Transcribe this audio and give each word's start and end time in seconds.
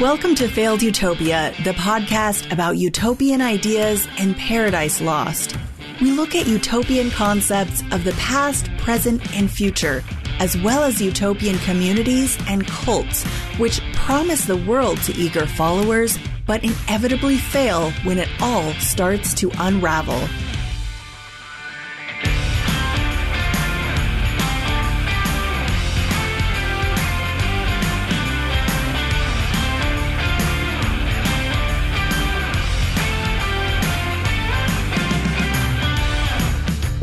Welcome 0.00 0.34
to 0.36 0.48
Failed 0.48 0.80
Utopia, 0.80 1.52
the 1.62 1.72
podcast 1.72 2.50
about 2.50 2.78
utopian 2.78 3.42
ideas 3.42 4.08
and 4.18 4.34
paradise 4.34 5.02
lost. 5.02 5.58
We 6.00 6.10
look 6.10 6.34
at 6.34 6.46
utopian 6.46 7.10
concepts 7.10 7.82
of 7.92 8.04
the 8.04 8.12
past, 8.12 8.74
present, 8.78 9.36
and 9.36 9.50
future, 9.50 10.02
as 10.38 10.56
well 10.56 10.84
as 10.84 11.02
utopian 11.02 11.58
communities 11.58 12.38
and 12.48 12.66
cults, 12.66 13.24
which 13.58 13.82
promise 13.92 14.46
the 14.46 14.56
world 14.56 15.02
to 15.02 15.14
eager 15.16 15.44
followers, 15.44 16.18
but 16.46 16.64
inevitably 16.64 17.36
fail 17.36 17.90
when 18.02 18.18
it 18.18 18.30
all 18.40 18.72
starts 18.76 19.34
to 19.34 19.50
unravel. 19.58 20.26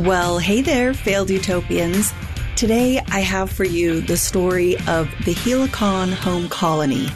Well, 0.08 0.40
hey 0.40 0.62
there, 0.62 0.94
failed 0.94 1.30
utopians. 1.30 2.14
Today 2.56 3.02
I 3.12 3.20
have 3.20 3.52
for 3.52 3.66
you 3.66 4.00
the 4.00 4.16
story 4.16 4.78
of 4.88 5.10
the 5.26 5.34
Helicon 5.34 6.14
Home 6.14 6.48
Colony. 6.48 7.10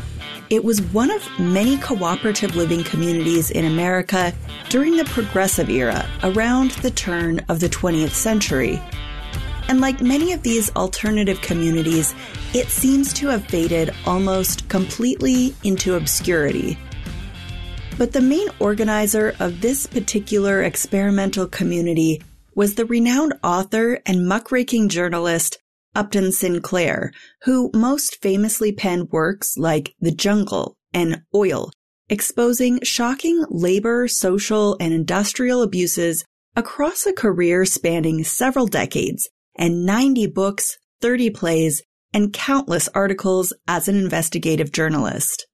It 0.50 0.66
was 0.66 0.82
one 0.82 1.10
of 1.10 1.26
many 1.40 1.78
cooperative 1.78 2.58
living 2.58 2.84
communities 2.84 3.50
in 3.50 3.64
America 3.64 4.34
during 4.68 4.98
the 4.98 5.06
Progressive 5.06 5.70
Era 5.70 6.06
around 6.22 6.72
the 6.82 6.92
turn 6.92 7.40
of 7.48 7.62
the 7.62 7.70
20th 7.70 8.12
century. 8.12 8.78
And 9.70 9.80
like 9.80 10.02
many 10.02 10.34
of 10.34 10.44
these 10.44 10.70
alternative 10.76 11.40
communities, 11.40 12.14
it 12.54 12.68
seems 12.68 13.14
to 13.14 13.28
have 13.28 13.46
faded 13.46 13.92
almost 14.06 14.68
completely 14.68 15.56
into 15.64 15.96
obscurity. 15.96 16.78
But 17.98 18.12
the 18.12 18.20
main 18.20 18.50
organizer 18.60 19.34
of 19.40 19.62
this 19.62 19.88
particular 19.88 20.64
experimental 20.64 21.48
community 21.48 22.22
was 22.54 22.76
the 22.76 22.86
renowned 22.86 23.34
author 23.44 24.00
and 24.06 24.28
muckraking 24.28 24.90
journalist 24.90 25.58
Upton 25.94 26.32
Sinclair, 26.32 27.12
who 27.44 27.70
most 27.74 28.22
famously 28.22 28.72
penned 28.72 29.10
works 29.12 29.58
like 29.58 29.94
The 30.00 30.12
Jungle 30.12 30.78
and 30.94 31.24
Oil, 31.36 31.72
exposing 32.10 32.80
shocking 32.84 33.46
labor, 33.50 34.08
social, 34.08 34.78
and 34.80 34.94
industrial 34.94 35.62
abuses 35.62 36.24
across 36.56 37.06
a 37.06 37.14
career 37.14 37.66
spanning 37.66 38.24
several 38.24 38.68
decades 38.68 39.30
and 39.56 39.86
90 39.86 40.28
books, 40.28 40.78
30 41.02 41.30
plays, 41.32 41.84
and 42.14 42.34
countless 42.34 42.90
articles 42.90 43.54
as 43.68 43.88
an 43.88 43.96
investigative 43.96 44.72
journalist. 44.72 45.48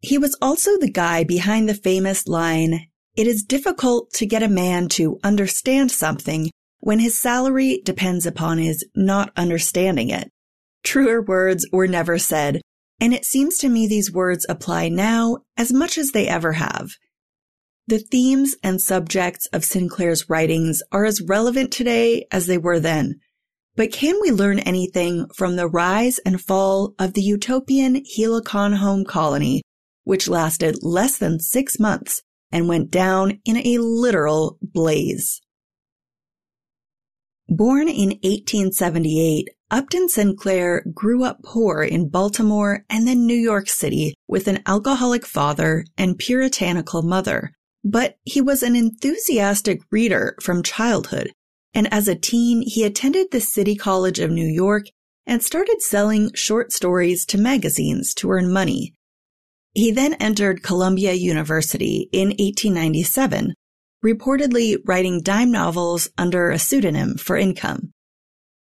He 0.00 0.18
was 0.18 0.36
also 0.42 0.78
the 0.78 0.90
guy 0.90 1.24
behind 1.24 1.68
the 1.68 1.74
famous 1.74 2.26
line, 2.28 2.88
it 3.16 3.26
is 3.26 3.44
difficult 3.44 4.12
to 4.12 4.26
get 4.26 4.42
a 4.42 4.48
man 4.48 4.88
to 4.88 5.18
understand 5.22 5.90
something 5.90 6.50
when 6.80 6.98
his 6.98 7.18
salary 7.18 7.80
depends 7.84 8.26
upon 8.26 8.58
his 8.58 8.84
not 8.94 9.32
understanding 9.36 10.10
it. 10.10 10.30
Truer 10.82 11.22
words 11.22 11.66
were 11.72 11.86
never 11.86 12.18
said, 12.18 12.60
and 13.00 13.14
it 13.14 13.24
seems 13.24 13.56
to 13.58 13.68
me 13.68 13.86
these 13.86 14.12
words 14.12 14.44
apply 14.48 14.88
now 14.88 15.38
as 15.56 15.72
much 15.72 15.96
as 15.96 16.10
they 16.10 16.28
ever 16.28 16.52
have. 16.52 16.90
The 17.86 17.98
themes 17.98 18.56
and 18.62 18.80
subjects 18.80 19.46
of 19.52 19.64
Sinclair's 19.64 20.28
writings 20.28 20.82
are 20.90 21.04
as 21.04 21.22
relevant 21.22 21.72
today 21.72 22.26
as 22.32 22.46
they 22.46 22.58
were 22.58 22.80
then. 22.80 23.20
But 23.76 23.92
can 23.92 24.18
we 24.20 24.30
learn 24.30 24.58
anything 24.60 25.26
from 25.34 25.56
the 25.56 25.68
rise 25.68 26.18
and 26.18 26.40
fall 26.40 26.94
of 26.98 27.14
the 27.14 27.22
utopian 27.22 28.02
Helicon 28.16 28.74
home 28.76 29.04
colony, 29.04 29.62
which 30.04 30.28
lasted 30.28 30.82
less 30.82 31.18
than 31.18 31.40
six 31.40 31.78
months 31.78 32.22
and 32.54 32.68
went 32.68 32.88
down 32.88 33.40
in 33.44 33.56
a 33.56 33.78
literal 33.78 34.58
blaze. 34.62 35.42
Born 37.48 37.88
in 37.88 38.10
1878, 38.22 39.48
Upton 39.72 40.08
Sinclair 40.08 40.84
grew 40.94 41.24
up 41.24 41.42
poor 41.42 41.82
in 41.82 42.08
Baltimore 42.08 42.84
and 42.88 43.08
then 43.08 43.26
New 43.26 43.34
York 43.34 43.68
City 43.68 44.14
with 44.28 44.46
an 44.46 44.62
alcoholic 44.66 45.26
father 45.26 45.84
and 45.98 46.16
puritanical 46.16 47.02
mother. 47.02 47.52
But 47.82 48.18
he 48.22 48.40
was 48.40 48.62
an 48.62 48.76
enthusiastic 48.76 49.80
reader 49.90 50.36
from 50.40 50.62
childhood, 50.62 51.32
and 51.74 51.92
as 51.92 52.06
a 52.06 52.14
teen, 52.14 52.62
he 52.62 52.84
attended 52.84 53.32
the 53.32 53.40
City 53.40 53.74
College 53.74 54.20
of 54.20 54.30
New 54.30 54.46
York 54.46 54.86
and 55.26 55.42
started 55.42 55.82
selling 55.82 56.32
short 56.34 56.72
stories 56.72 57.26
to 57.26 57.36
magazines 57.36 58.14
to 58.14 58.30
earn 58.30 58.52
money. 58.52 58.94
He 59.74 59.90
then 59.90 60.14
entered 60.14 60.62
Columbia 60.62 61.12
University 61.14 62.08
in 62.12 62.28
1897, 62.28 63.54
reportedly 64.04 64.76
writing 64.84 65.20
dime 65.20 65.50
novels 65.50 66.08
under 66.16 66.50
a 66.50 66.60
pseudonym 66.60 67.16
for 67.16 67.36
income. 67.36 67.92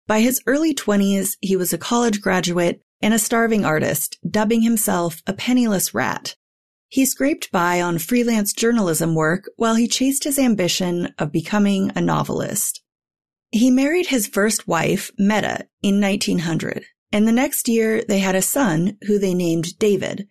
By 0.07 0.22
his 0.22 0.41
early 0.47 0.73
20s, 0.73 1.38
he 1.40 1.56
was 1.56 1.72
a 1.72 1.78
college 1.78 2.19
graduate 2.19 2.81
and 3.00 3.13
a 3.13 3.19
starving 3.19 3.63
artist, 3.63 4.18
dubbing 4.28 4.63
himself 4.63 5.22
a 5.28 5.34
penniless 5.34 5.94
rat. 5.94 6.35
He 6.90 7.06
scraped 7.06 7.52
by 7.52 7.79
on 7.79 8.00
freelance 8.00 8.52
journalism 8.52 9.13
work 9.13 9.50
while 9.56 9.75
he 9.75 9.88
chased 9.88 10.23
his 10.23 10.40
ambition 10.40 11.13
of 11.19 11.31
becoming 11.31 11.91
a 11.96 12.02
novelist. 12.02 12.81
He 13.52 13.69
married 13.69 14.07
his 14.07 14.25
first 14.25 14.68
wife, 14.68 15.12
Meta, 15.18 15.68
in 15.84 16.02
1900, 16.02 16.85
and 17.12 17.28
the 17.28 17.31
next 17.31 17.68
year 17.68 18.03
they 18.03 18.19
had 18.19 18.35
a 18.35 18.41
son 18.41 18.97
who 19.06 19.19
they 19.19 19.35
named 19.35 19.78
David, 19.78 20.28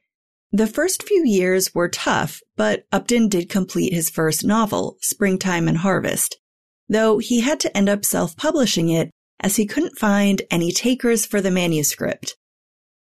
the 0.53 0.67
first 0.67 1.03
few 1.03 1.25
years 1.25 1.75
were 1.75 1.89
tough, 1.89 2.43
but 2.57 2.85
Upton 2.93 3.29
did 3.29 3.49
complete 3.49 3.95
his 3.95 4.11
first 4.11 4.45
novel, 4.45 4.99
Springtime 5.01 5.67
and 5.67 5.79
Harvest, 5.79 6.39
though 6.89 7.19
he 7.19 7.41
had 7.41 7.59
to 7.61 7.75
end 7.77 7.89
up 7.89 8.05
self-publishing 8.05 8.91
it 8.91 9.11
as 9.41 9.57
he 9.57 9.67
couldn't 9.67 9.99
find 9.99 10.43
any 10.51 10.71
takers 10.71 11.25
for 11.25 11.41
the 11.41 11.51
manuscript. 11.51 12.37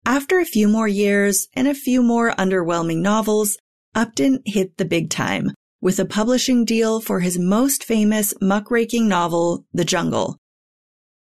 After 0.06 0.40
a 0.40 0.46
few 0.46 0.70
more 0.70 0.88
years 0.88 1.50
and 1.54 1.68
a 1.68 1.76
few 1.76 2.02
more 2.02 2.32
underwhelming 2.32 3.02
novels, 3.02 3.58
Upton 3.94 4.42
hit 4.46 4.78
the 4.78 4.86
big 4.86 5.10
time 5.10 5.52
with 5.82 6.00
a 6.00 6.06
publishing 6.06 6.64
deal 6.64 7.02
for 7.02 7.20
his 7.20 7.38
most 7.38 7.84
famous 7.84 8.34
muckraking 8.42 9.08
novel, 9.08 9.66
The 9.74 9.86
Jungle. 9.86 10.38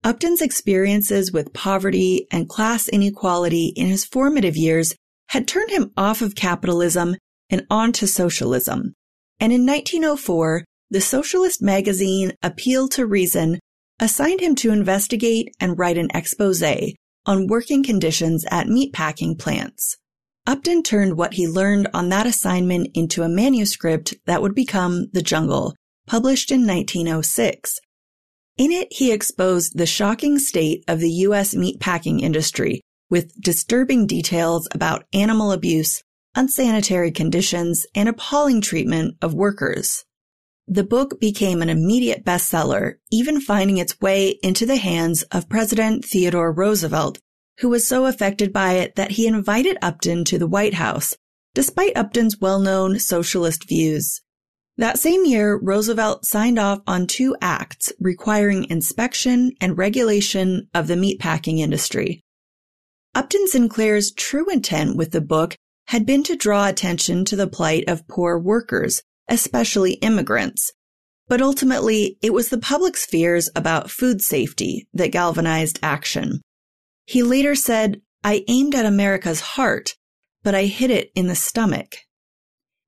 Upton's 0.04 0.43
experiences 0.43 1.32
with 1.32 1.54
poverty 1.54 2.26
and 2.31 2.48
class 2.48 2.88
inequality 2.88 3.72
in 3.75 3.87
his 3.87 4.04
formative 4.04 4.56
years 4.56 4.94
had 5.34 5.49
turned 5.49 5.71
him 5.71 5.91
off 5.97 6.22
of 6.22 6.37
capitalism 6.37 7.17
and 7.50 7.67
onto 7.69 8.06
socialism. 8.06 8.95
And 9.41 9.53
in 9.53 9.67
1904, 9.67 10.65
the 10.91 11.00
socialist 11.00 11.61
magazine 11.61 12.34
Appeal 12.41 12.87
to 12.91 13.05
Reason 13.05 13.59
assigned 13.99 14.39
him 14.39 14.55
to 14.55 14.71
investigate 14.71 15.53
and 15.59 15.77
write 15.77 15.99
an 15.99 16.09
expose 16.15 16.62
on 17.27 17.49
working 17.49 17.83
conditions 17.83 18.44
at 18.49 18.69
meatpacking 18.69 19.37
plants. 19.37 19.97
Upton 20.47 20.84
turned 20.84 21.19
what 21.19 21.34
he 21.34 21.49
learned 21.49 21.89
on 21.93 22.11
that 22.11 22.28
assignment 22.28 22.91
into 22.94 23.25
a 23.25 23.28
manuscript 23.28 24.15
that 24.27 24.41
would 24.41 24.55
become 24.55 25.06
The 25.15 25.23
Jungle, 25.23 25.75
published 26.06 26.53
in 26.53 26.65
1906. 26.65 27.81
In 28.56 28.71
it, 28.71 28.87
he 28.93 29.11
exposed 29.11 29.77
the 29.77 29.84
shocking 29.84 30.39
state 30.39 30.84
of 30.87 31.00
the 31.00 31.11
U.S. 31.11 31.56
meatpacking 31.56 32.21
industry 32.21 32.83
with 33.14 33.41
disturbing 33.41 34.08
details 34.08 34.66
about 34.72 35.04
animal 35.12 35.52
abuse, 35.52 36.02
unsanitary 36.34 37.12
conditions, 37.12 37.86
and 37.94 38.08
appalling 38.08 38.60
treatment 38.60 39.16
of 39.22 39.32
workers. 39.32 40.04
The 40.66 40.82
book 40.82 41.20
became 41.20 41.62
an 41.62 41.69
immediate 41.69 42.25
bestseller, 42.25 42.94
even 43.12 43.41
finding 43.41 43.78
its 43.78 44.00
way 44.00 44.30
into 44.42 44.66
the 44.66 44.78
hands 44.78 45.22
of 45.31 45.49
President 45.49 46.05
Theodore 46.05 46.50
Roosevelt, 46.50 47.20
who 47.61 47.69
was 47.69 47.87
so 47.87 48.06
affected 48.06 48.52
by 48.52 48.72
it 48.72 48.96
that 48.96 49.12
he 49.12 49.28
invited 49.28 49.78
Upton 49.81 50.25
to 50.25 50.37
the 50.37 50.49
White 50.49 50.75
House, 50.75 51.17
despite 51.55 51.96
Upton's 51.96 52.40
well-known 52.40 52.99
socialist 52.99 53.69
views. 53.69 54.22
That 54.76 54.99
same 54.99 55.25
year, 55.25 55.56
Roosevelt 55.56 56.25
signed 56.25 56.58
off 56.58 56.81
on 56.88 57.06
two 57.06 57.37
acts 57.40 57.93
requiring 58.00 58.69
inspection 58.69 59.52
and 59.60 59.78
regulation 59.78 60.67
of 60.75 60.88
the 60.88 60.96
meatpacking 60.96 61.60
industry, 61.60 62.24
Upton 63.16 63.46
Sinclair's 63.46 64.11
true 64.11 64.50
intent 64.50 64.96
with 64.96 65.12
the 65.12 65.20
book 65.20 65.56
had 65.87 66.05
been 66.05 66.25
to 66.25 66.34
draw 66.34 66.66
attention 66.66 67.25
to 67.26 67.37
the 67.37 67.46
plight 67.46 67.84
of 67.87 68.08
poor 68.08 68.38
workers, 68.38 69.02
especially 69.28 69.94
immigrants. 69.94 70.72
But 71.28 71.40
ultimately, 71.40 72.19
it 72.22 72.32
was 72.32 72.49
the 72.49 72.58
public's 72.58 73.06
fears 73.06 73.49
about 73.55 73.90
food 73.90 74.20
safety 74.20 74.88
that 74.94 75.12
galvanized 75.12 75.78
action. 75.82 76.40
He 77.06 77.22
later 77.22 77.55
said, 77.55 78.00
I 78.25 78.44
aimed 78.49 78.75
at 78.75 78.84
America's 78.84 79.40
heart, 79.40 79.94
but 80.43 80.55
I 80.55 80.64
hit 80.64 80.90
it 80.90 81.10
in 81.14 81.28
the 81.28 81.37
stomach. 81.37 81.96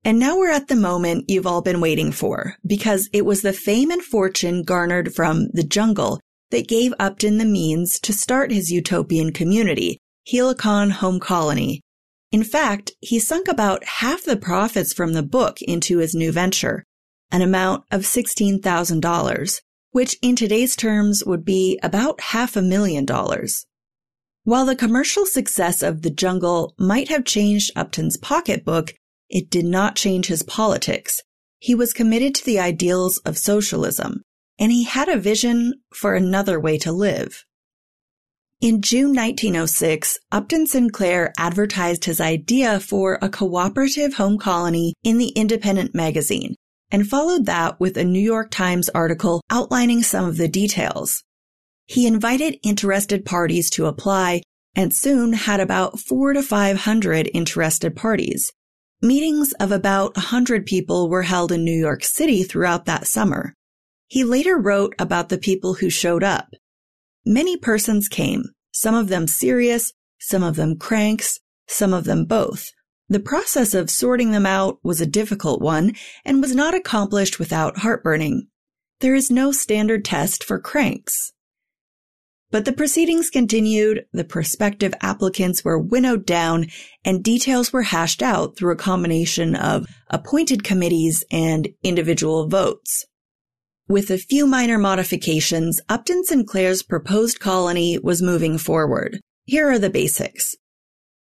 And 0.03 0.19
now 0.19 0.37
we're 0.37 0.51
at 0.51 0.67
the 0.67 0.75
moment 0.75 1.29
you've 1.29 1.47
all 1.47 1.61
been 1.61 1.81
waiting 1.81 2.11
for, 2.11 2.55
because 2.65 3.09
it 3.13 3.25
was 3.25 3.43
the 3.43 3.53
fame 3.53 3.91
and 3.91 4.03
fortune 4.03 4.63
garnered 4.63 5.13
from 5.13 5.47
the 5.53 5.63
jungle 5.63 6.19
that 6.51 6.67
gave 6.67 6.93
Upton 6.99 7.37
the 7.37 7.45
means 7.45 7.99
to 8.01 8.13
start 8.13 8.51
his 8.51 8.71
utopian 8.71 9.31
community, 9.31 9.99
Helicon 10.29 10.91
Home 10.91 11.21
Colony, 11.21 11.81
In 12.33 12.43
fact, 12.43 12.91
he 12.99 13.17
sunk 13.17 13.47
about 13.47 13.85
half 13.85 14.23
the 14.23 14.35
profits 14.35 14.91
from 14.91 15.13
the 15.13 15.23
book 15.23 15.61
into 15.61 15.99
his 15.99 16.13
new 16.13 16.33
venture, 16.33 16.83
an 17.31 17.41
amount 17.41 17.85
of 17.91 18.01
$16,000, 18.01 19.61
which 19.91 20.17
in 20.21 20.35
today's 20.35 20.75
terms 20.75 21.23
would 21.25 21.45
be 21.45 21.79
about 21.81 22.19
half 22.19 22.57
a 22.57 22.61
million 22.61 23.05
dollars. 23.05 23.65
While 24.43 24.65
the 24.65 24.75
commercial 24.75 25.25
success 25.25 25.81
of 25.81 26.01
The 26.01 26.09
Jungle 26.09 26.73
might 26.77 27.07
have 27.07 27.23
changed 27.23 27.71
Upton's 27.77 28.17
pocketbook, 28.17 28.93
it 29.29 29.49
did 29.49 29.65
not 29.65 29.95
change 29.95 30.27
his 30.27 30.43
politics. 30.43 31.21
He 31.59 31.73
was 31.73 31.93
committed 31.93 32.35
to 32.35 32.45
the 32.45 32.59
ideals 32.59 33.17
of 33.19 33.37
socialism, 33.37 34.23
and 34.59 34.73
he 34.73 34.83
had 34.83 35.07
a 35.07 35.17
vision 35.17 35.75
for 35.93 36.15
another 36.15 36.59
way 36.59 36.77
to 36.79 36.91
live. 36.91 37.45
In 38.59 38.81
June 38.81 39.13
1906, 39.13 40.17
Upton 40.31 40.65
Sinclair 40.65 41.31
advertised 41.37 42.05
his 42.05 42.19
idea 42.19 42.79
for 42.79 43.19
a 43.21 43.29
cooperative 43.29 44.15
home 44.15 44.39
colony 44.39 44.95
in 45.03 45.19
the 45.19 45.27
Independent 45.29 45.93
magazine 45.93 46.55
and 46.89 47.07
followed 47.07 47.45
that 47.45 47.79
with 47.79 47.97
a 47.97 48.03
New 48.03 48.19
York 48.19 48.49
Times 48.49 48.89
article 48.89 49.43
outlining 49.51 50.01
some 50.01 50.25
of 50.25 50.37
the 50.37 50.47
details. 50.47 51.23
He 51.85 52.07
invited 52.07 52.57
interested 52.63 53.25
parties 53.25 53.69
to 53.71 53.85
apply 53.85 54.41
and 54.75 54.91
soon 54.91 55.33
had 55.33 55.59
about 55.59 55.99
four 55.99 56.33
to 56.33 56.41
500 56.41 57.29
interested 57.35 57.95
parties. 57.95 58.51
Meetings 59.03 59.53
of 59.59 59.71
about 59.71 60.17
100 60.17 60.65
people 60.65 61.09
were 61.09 61.21
held 61.21 61.51
in 61.51 61.63
New 61.63 61.77
York 61.77 62.03
City 62.03 62.41
throughout 62.41 62.85
that 62.85 63.05
summer. 63.05 63.53
He 64.07 64.23
later 64.23 64.57
wrote 64.57 64.95
about 64.97 65.29
the 65.29 65.37
people 65.37 65.75
who 65.75 65.91
showed 65.91 66.23
up. 66.23 66.49
Many 67.29 67.57
persons 67.57 68.07
came, 68.07 68.45
some 68.71 68.95
of 68.95 69.09
them 69.09 69.27
serious, 69.27 69.91
some 70.17 70.43
of 70.43 70.55
them 70.55 70.77
cranks, 70.77 71.41
some 71.67 71.93
of 71.93 72.05
them 72.05 72.23
both. 72.23 72.71
The 73.09 73.19
process 73.19 73.73
of 73.73 73.89
sorting 73.89 74.31
them 74.31 74.45
out 74.45 74.79
was 74.81 75.01
a 75.01 75.05
difficult 75.05 75.61
one 75.61 75.91
and 76.23 76.41
was 76.41 76.55
not 76.55 76.73
accomplished 76.73 77.37
without 77.37 77.79
heartburning. 77.79 78.47
There 79.01 79.13
is 79.13 79.29
no 79.29 79.51
standard 79.51 80.05
test 80.05 80.41
for 80.41 80.57
cranks. 80.57 81.33
But 82.49 82.63
the 82.63 82.71
proceedings 82.71 83.29
continued, 83.29 84.05
the 84.13 84.23
prospective 84.23 84.93
applicants 85.01 85.65
were 85.65 85.77
winnowed 85.77 86.25
down, 86.25 86.67
and 87.03 87.21
details 87.21 87.73
were 87.73 87.81
hashed 87.81 88.23
out 88.23 88.55
through 88.55 88.71
a 88.71 88.77
combination 88.77 89.53
of 89.53 89.85
appointed 90.09 90.63
committees 90.63 91.25
and 91.29 91.67
individual 91.83 92.47
votes. 92.47 93.05
With 93.89 94.11
a 94.11 94.17
few 94.17 94.45
minor 94.45 94.77
modifications, 94.77 95.79
Upton 95.87 96.25
Sinclair's 96.25 96.83
proposed 96.83 97.39
colony 97.39 97.97
was 97.97 98.21
moving 98.21 98.57
forward. 98.57 99.21
Here 99.45 99.71
are 99.71 99.79
the 99.79 99.89
basics. 99.89 100.57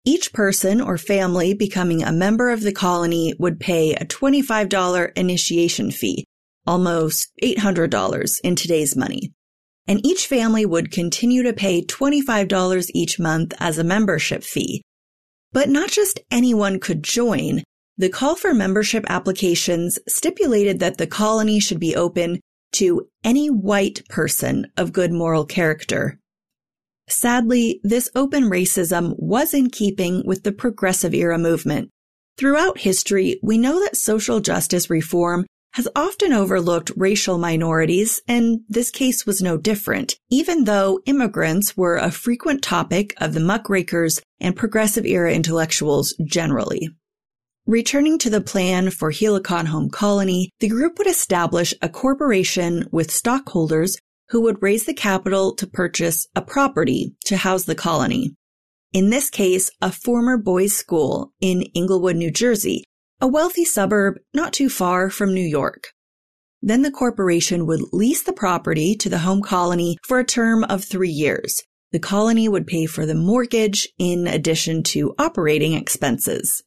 Each 0.03 0.33
person 0.33 0.81
or 0.81 0.97
family 0.97 1.53
becoming 1.53 2.01
a 2.01 2.11
member 2.11 2.49
of 2.49 2.61
the 2.61 2.71
colony 2.71 3.35
would 3.37 3.59
pay 3.59 3.93
a 3.93 4.03
$25 4.03 5.11
initiation 5.15 5.91
fee, 5.91 6.25
almost 6.65 7.31
$800 7.43 8.39
in 8.43 8.55
today's 8.55 8.95
money. 8.95 9.31
And 9.87 10.03
each 10.03 10.25
family 10.25 10.65
would 10.65 10.91
continue 10.91 11.43
to 11.43 11.53
pay 11.53 11.85
$25 11.85 12.89
each 12.95 13.19
month 13.19 13.53
as 13.59 13.77
a 13.77 13.83
membership 13.83 14.43
fee. 14.43 14.81
But 15.53 15.69
not 15.69 15.91
just 15.91 16.19
anyone 16.31 16.79
could 16.79 17.03
join. 17.03 17.61
The 17.99 18.07
call 18.07 18.35
for 18.37 18.53
membership 18.53 19.03
applications 19.09 19.99
stipulated 20.07 20.79
that 20.79 20.97
the 20.97 21.05
colony 21.05 21.59
should 21.59 21.81
be 21.81 21.97
open 21.97 22.39
to 22.71 23.09
any 23.25 23.49
white 23.49 24.07
person 24.07 24.67
of 24.77 24.93
good 24.93 25.11
moral 25.11 25.45
character. 25.45 26.17
Sadly, 27.09 27.81
this 27.83 28.09
open 28.15 28.45
racism 28.45 29.15
was 29.17 29.53
in 29.53 29.69
keeping 29.69 30.25
with 30.25 30.43
the 30.43 30.53
progressive 30.53 31.13
era 31.13 31.37
movement. 31.37 31.89
Throughout 32.37 32.77
history, 32.77 33.37
we 33.43 33.57
know 33.57 33.81
that 33.81 33.97
social 33.97 34.39
justice 34.39 34.89
reform 34.89 35.45
has 35.73 35.89
often 35.93 36.31
overlooked 36.31 36.93
racial 36.95 37.37
minorities, 37.37 38.21
and 38.29 38.61
this 38.69 38.91
case 38.91 39.25
was 39.25 39.41
no 39.41 39.57
different, 39.57 40.15
even 40.29 40.63
though 40.63 41.01
immigrants 41.05 41.75
were 41.75 41.97
a 41.97 42.11
frequent 42.11 42.63
topic 42.63 43.13
of 43.17 43.33
the 43.33 43.41
muckrakers 43.41 44.21
and 44.39 44.55
progressive 44.55 45.05
era 45.05 45.33
intellectuals 45.33 46.15
generally. 46.23 46.89
Returning 47.69 48.17
to 48.17 48.31
the 48.31 48.41
plan 48.41 48.89
for 48.89 49.11
Helicon 49.11 49.67
Home 49.67 49.91
Colony, 49.91 50.49
the 50.59 50.69
group 50.69 50.97
would 50.97 51.05
establish 51.05 51.71
a 51.83 51.87
corporation 51.87 52.87
with 52.91 53.11
stockholders 53.11 53.95
who 54.29 54.41
would 54.41 54.63
raise 54.63 54.85
the 54.85 54.93
capital 54.95 55.53
to 55.53 55.67
purchase 55.67 56.27
a 56.35 56.41
property 56.41 57.13
to 57.25 57.37
house 57.37 57.65
the 57.65 57.75
colony. 57.75 58.33
In 58.91 59.11
this 59.11 59.29
case, 59.29 59.69
a 59.83 59.91
former 59.91 60.35
boys' 60.35 60.73
school 60.75 61.31
in 61.41 61.61
Englewood, 61.75 62.15
New 62.15 62.31
Jersey, 62.31 62.85
a 63.21 63.27
wealthy 63.27 63.65
suburb 63.65 64.17
not 64.33 64.51
too 64.51 64.67
far 64.67 65.11
from 65.11 65.35
New 65.35 65.47
York. 65.47 65.89
Then 66.63 66.81
the 66.81 66.89
corporation 66.89 67.67
would 67.67 67.93
lease 67.93 68.23
the 68.23 68.33
property 68.33 68.95
to 68.95 69.09
the 69.09 69.19
home 69.19 69.43
colony 69.43 69.99
for 70.07 70.17
a 70.17 70.25
term 70.25 70.63
of 70.63 70.83
three 70.83 71.11
years. 71.11 71.61
The 71.91 71.99
colony 71.99 72.49
would 72.49 72.65
pay 72.65 72.87
for 72.87 73.05
the 73.05 73.13
mortgage 73.13 73.87
in 73.99 74.25
addition 74.25 74.81
to 74.85 75.13
operating 75.19 75.73
expenses. 75.73 76.63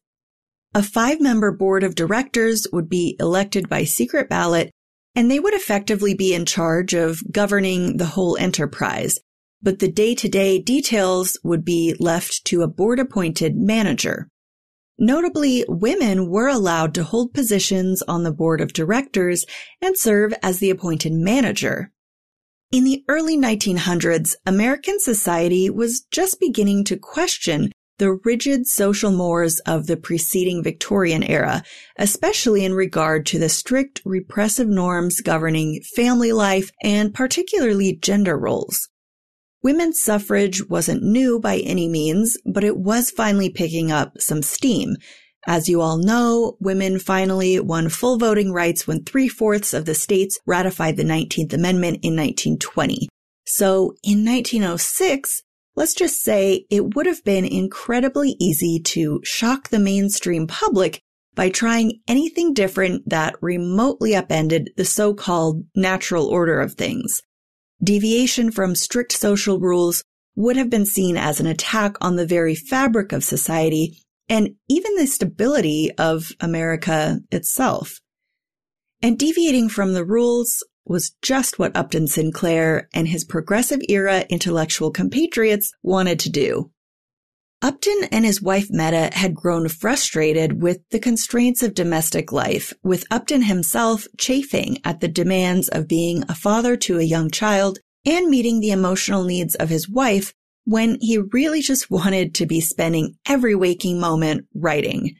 A 0.74 0.82
five 0.82 1.20
member 1.20 1.52
board 1.52 1.82
of 1.82 1.94
directors 1.94 2.66
would 2.72 2.88
be 2.88 3.16
elected 3.20 3.68
by 3.68 3.84
secret 3.84 4.30
ballot 4.30 4.70
and 5.14 5.30
they 5.30 5.38
would 5.38 5.52
effectively 5.52 6.14
be 6.14 6.32
in 6.32 6.46
charge 6.46 6.94
of 6.94 7.22
governing 7.30 7.98
the 7.98 8.06
whole 8.06 8.38
enterprise. 8.38 9.18
But 9.60 9.78
the 9.78 9.92
day 9.92 10.14
to 10.14 10.28
day 10.28 10.58
details 10.58 11.38
would 11.44 11.64
be 11.64 11.94
left 12.00 12.44
to 12.46 12.62
a 12.62 12.68
board 12.68 12.98
appointed 12.98 13.54
manager. 13.54 14.28
Notably, 14.98 15.64
women 15.68 16.30
were 16.30 16.48
allowed 16.48 16.94
to 16.94 17.04
hold 17.04 17.34
positions 17.34 18.02
on 18.02 18.22
the 18.22 18.32
board 18.32 18.60
of 18.60 18.72
directors 18.72 19.44
and 19.80 19.98
serve 19.98 20.32
as 20.42 20.58
the 20.58 20.70
appointed 20.70 21.12
manager. 21.12 21.92
In 22.70 22.84
the 22.84 23.04
early 23.08 23.36
1900s, 23.36 24.34
American 24.46 24.98
society 24.98 25.68
was 25.68 26.06
just 26.10 26.40
beginning 26.40 26.84
to 26.84 26.96
question 26.96 27.72
the 28.02 28.18
rigid 28.24 28.66
social 28.66 29.12
mores 29.12 29.60
of 29.60 29.86
the 29.86 29.96
preceding 29.96 30.60
Victorian 30.60 31.22
era, 31.22 31.62
especially 31.96 32.64
in 32.64 32.74
regard 32.74 33.24
to 33.24 33.38
the 33.38 33.48
strict 33.48 34.02
repressive 34.04 34.66
norms 34.66 35.20
governing 35.20 35.80
family 35.94 36.32
life 36.32 36.72
and 36.82 37.14
particularly 37.14 37.94
gender 37.94 38.36
roles. 38.36 38.88
Women's 39.62 40.00
suffrage 40.00 40.68
wasn't 40.68 41.04
new 41.04 41.38
by 41.38 41.58
any 41.58 41.88
means, 41.88 42.36
but 42.44 42.64
it 42.64 42.76
was 42.76 43.12
finally 43.12 43.48
picking 43.48 43.92
up 43.92 44.20
some 44.20 44.42
steam. 44.42 44.96
As 45.46 45.68
you 45.68 45.80
all 45.80 45.96
know, 45.96 46.56
women 46.58 46.98
finally 46.98 47.60
won 47.60 47.88
full 47.88 48.18
voting 48.18 48.52
rights 48.52 48.84
when 48.84 49.04
three 49.04 49.28
fourths 49.28 49.72
of 49.72 49.84
the 49.84 49.94
states 49.94 50.40
ratified 50.44 50.96
the 50.96 51.04
19th 51.04 51.52
Amendment 51.52 52.00
in 52.02 52.16
1920. 52.16 53.08
So 53.46 53.94
in 54.02 54.24
1906, 54.24 55.44
Let's 55.74 55.94
just 55.94 56.22
say 56.22 56.66
it 56.70 56.94
would 56.94 57.06
have 57.06 57.24
been 57.24 57.44
incredibly 57.44 58.36
easy 58.38 58.78
to 58.80 59.20
shock 59.24 59.68
the 59.68 59.78
mainstream 59.78 60.46
public 60.46 61.00
by 61.34 61.48
trying 61.48 62.00
anything 62.06 62.52
different 62.52 63.08
that 63.08 63.36
remotely 63.40 64.14
upended 64.14 64.70
the 64.76 64.84
so-called 64.84 65.64
natural 65.74 66.26
order 66.26 66.60
of 66.60 66.74
things. 66.74 67.22
Deviation 67.82 68.50
from 68.50 68.74
strict 68.74 69.12
social 69.12 69.58
rules 69.58 70.04
would 70.36 70.56
have 70.56 70.68
been 70.70 70.86
seen 70.86 71.16
as 71.16 71.40
an 71.40 71.46
attack 71.46 71.96
on 72.00 72.16
the 72.16 72.26
very 72.26 72.54
fabric 72.54 73.12
of 73.12 73.24
society 73.24 73.98
and 74.28 74.50
even 74.68 74.94
the 74.96 75.06
stability 75.06 75.90
of 75.98 76.32
America 76.40 77.18
itself. 77.30 77.98
And 79.02 79.18
deviating 79.18 79.68
from 79.68 79.94
the 79.94 80.04
rules 80.04 80.62
was 80.84 81.12
just 81.22 81.58
what 81.58 81.76
Upton 81.76 82.06
Sinclair 82.06 82.88
and 82.92 83.08
his 83.08 83.24
progressive 83.24 83.80
era 83.88 84.24
intellectual 84.28 84.90
compatriots 84.90 85.72
wanted 85.82 86.18
to 86.20 86.30
do. 86.30 86.70
Upton 87.62 88.08
and 88.10 88.24
his 88.24 88.42
wife 88.42 88.66
Meta 88.70 89.10
had 89.12 89.36
grown 89.36 89.68
frustrated 89.68 90.60
with 90.60 90.80
the 90.90 90.98
constraints 90.98 91.62
of 91.62 91.74
domestic 91.74 92.32
life, 92.32 92.72
with 92.82 93.06
Upton 93.08 93.42
himself 93.42 94.08
chafing 94.18 94.78
at 94.84 95.00
the 95.00 95.06
demands 95.06 95.68
of 95.68 95.86
being 95.86 96.24
a 96.28 96.34
father 96.34 96.76
to 96.78 96.98
a 96.98 97.04
young 97.04 97.30
child 97.30 97.78
and 98.04 98.28
meeting 98.28 98.58
the 98.58 98.72
emotional 98.72 99.22
needs 99.22 99.54
of 99.54 99.68
his 99.68 99.88
wife 99.88 100.34
when 100.64 100.98
he 101.00 101.18
really 101.18 101.60
just 101.60 101.88
wanted 101.88 102.34
to 102.34 102.46
be 102.46 102.60
spending 102.60 103.16
every 103.28 103.54
waking 103.54 104.00
moment 104.00 104.46
writing. 104.54 105.14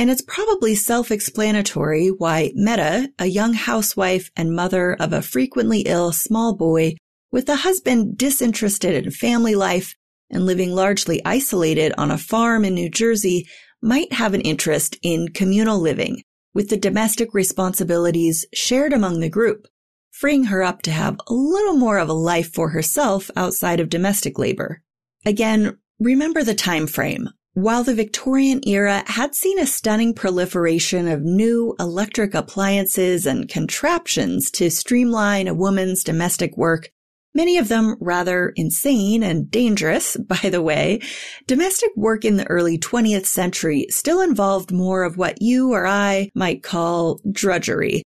And 0.00 0.10
it's 0.10 0.22
probably 0.22 0.76
self-explanatory 0.76 2.08
why 2.08 2.52
Meta, 2.54 3.12
a 3.18 3.26
young 3.26 3.52
housewife 3.52 4.30
and 4.34 4.56
mother 4.56 4.94
of 4.94 5.12
a 5.12 5.20
frequently 5.20 5.80
ill 5.80 6.10
small 6.10 6.56
boy, 6.56 6.94
with 7.30 7.50
a 7.50 7.56
husband 7.56 8.16
disinterested 8.16 9.04
in 9.04 9.10
family 9.10 9.54
life 9.54 9.94
and 10.30 10.46
living 10.46 10.74
largely 10.74 11.20
isolated 11.26 11.92
on 11.98 12.10
a 12.10 12.16
farm 12.16 12.64
in 12.64 12.72
New 12.72 12.88
Jersey, 12.88 13.46
might 13.82 14.10
have 14.14 14.32
an 14.32 14.40
interest 14.40 14.96
in 15.02 15.28
communal 15.28 15.78
living, 15.78 16.22
with 16.54 16.70
the 16.70 16.78
domestic 16.78 17.34
responsibilities 17.34 18.46
shared 18.54 18.94
among 18.94 19.20
the 19.20 19.28
group, 19.28 19.66
freeing 20.12 20.44
her 20.44 20.62
up 20.62 20.80
to 20.80 20.90
have 20.90 21.20
a 21.26 21.34
little 21.34 21.74
more 21.74 21.98
of 21.98 22.08
a 22.08 22.14
life 22.14 22.54
for 22.54 22.70
herself 22.70 23.30
outside 23.36 23.80
of 23.80 23.90
domestic 23.90 24.38
labor. 24.38 24.80
Again, 25.26 25.76
remember 25.98 26.42
the 26.42 26.54
time 26.54 26.86
frame. 26.86 27.28
While 27.54 27.82
the 27.82 27.96
Victorian 27.96 28.60
era 28.64 29.02
had 29.08 29.34
seen 29.34 29.58
a 29.58 29.66
stunning 29.66 30.14
proliferation 30.14 31.08
of 31.08 31.22
new 31.22 31.74
electric 31.80 32.32
appliances 32.32 33.26
and 33.26 33.48
contraptions 33.48 34.52
to 34.52 34.70
streamline 34.70 35.48
a 35.48 35.54
woman's 35.54 36.04
domestic 36.04 36.56
work, 36.56 36.90
many 37.34 37.58
of 37.58 37.66
them 37.66 37.96
rather 38.00 38.52
insane 38.54 39.24
and 39.24 39.50
dangerous, 39.50 40.16
by 40.28 40.48
the 40.48 40.62
way, 40.62 41.00
domestic 41.48 41.90
work 41.96 42.24
in 42.24 42.36
the 42.36 42.46
early 42.46 42.78
20th 42.78 43.26
century 43.26 43.86
still 43.90 44.20
involved 44.20 44.70
more 44.70 45.02
of 45.02 45.16
what 45.16 45.42
you 45.42 45.72
or 45.72 45.88
I 45.88 46.30
might 46.36 46.62
call 46.62 47.18
drudgery. 47.32 48.04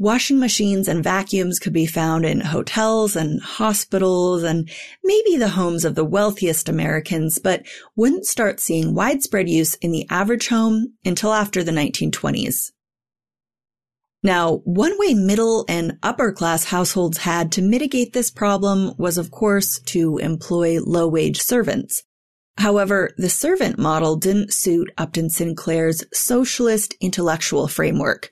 Washing 0.00 0.38
machines 0.38 0.86
and 0.86 1.02
vacuums 1.02 1.58
could 1.58 1.72
be 1.72 1.84
found 1.84 2.24
in 2.24 2.40
hotels 2.40 3.16
and 3.16 3.42
hospitals 3.42 4.44
and 4.44 4.70
maybe 5.02 5.36
the 5.36 5.48
homes 5.48 5.84
of 5.84 5.96
the 5.96 6.04
wealthiest 6.04 6.68
Americans, 6.68 7.40
but 7.40 7.66
wouldn't 7.96 8.24
start 8.24 8.60
seeing 8.60 8.94
widespread 8.94 9.48
use 9.48 9.74
in 9.74 9.90
the 9.90 10.06
average 10.08 10.46
home 10.48 10.94
until 11.04 11.32
after 11.32 11.64
the 11.64 11.72
1920s. 11.72 12.70
Now, 14.22 14.58
one 14.64 14.96
way 14.98 15.14
middle 15.14 15.64
and 15.68 15.98
upper 16.00 16.30
class 16.30 16.62
households 16.62 17.18
had 17.18 17.50
to 17.52 17.62
mitigate 17.62 18.12
this 18.12 18.30
problem 18.30 18.94
was, 18.98 19.18
of 19.18 19.32
course, 19.32 19.80
to 19.86 20.18
employ 20.18 20.78
low 20.80 21.08
wage 21.08 21.40
servants. 21.40 22.04
However, 22.56 23.10
the 23.16 23.30
servant 23.30 23.80
model 23.80 24.14
didn't 24.14 24.52
suit 24.52 24.92
Upton 24.96 25.28
Sinclair's 25.28 26.04
socialist 26.12 26.94
intellectual 27.00 27.66
framework. 27.66 28.30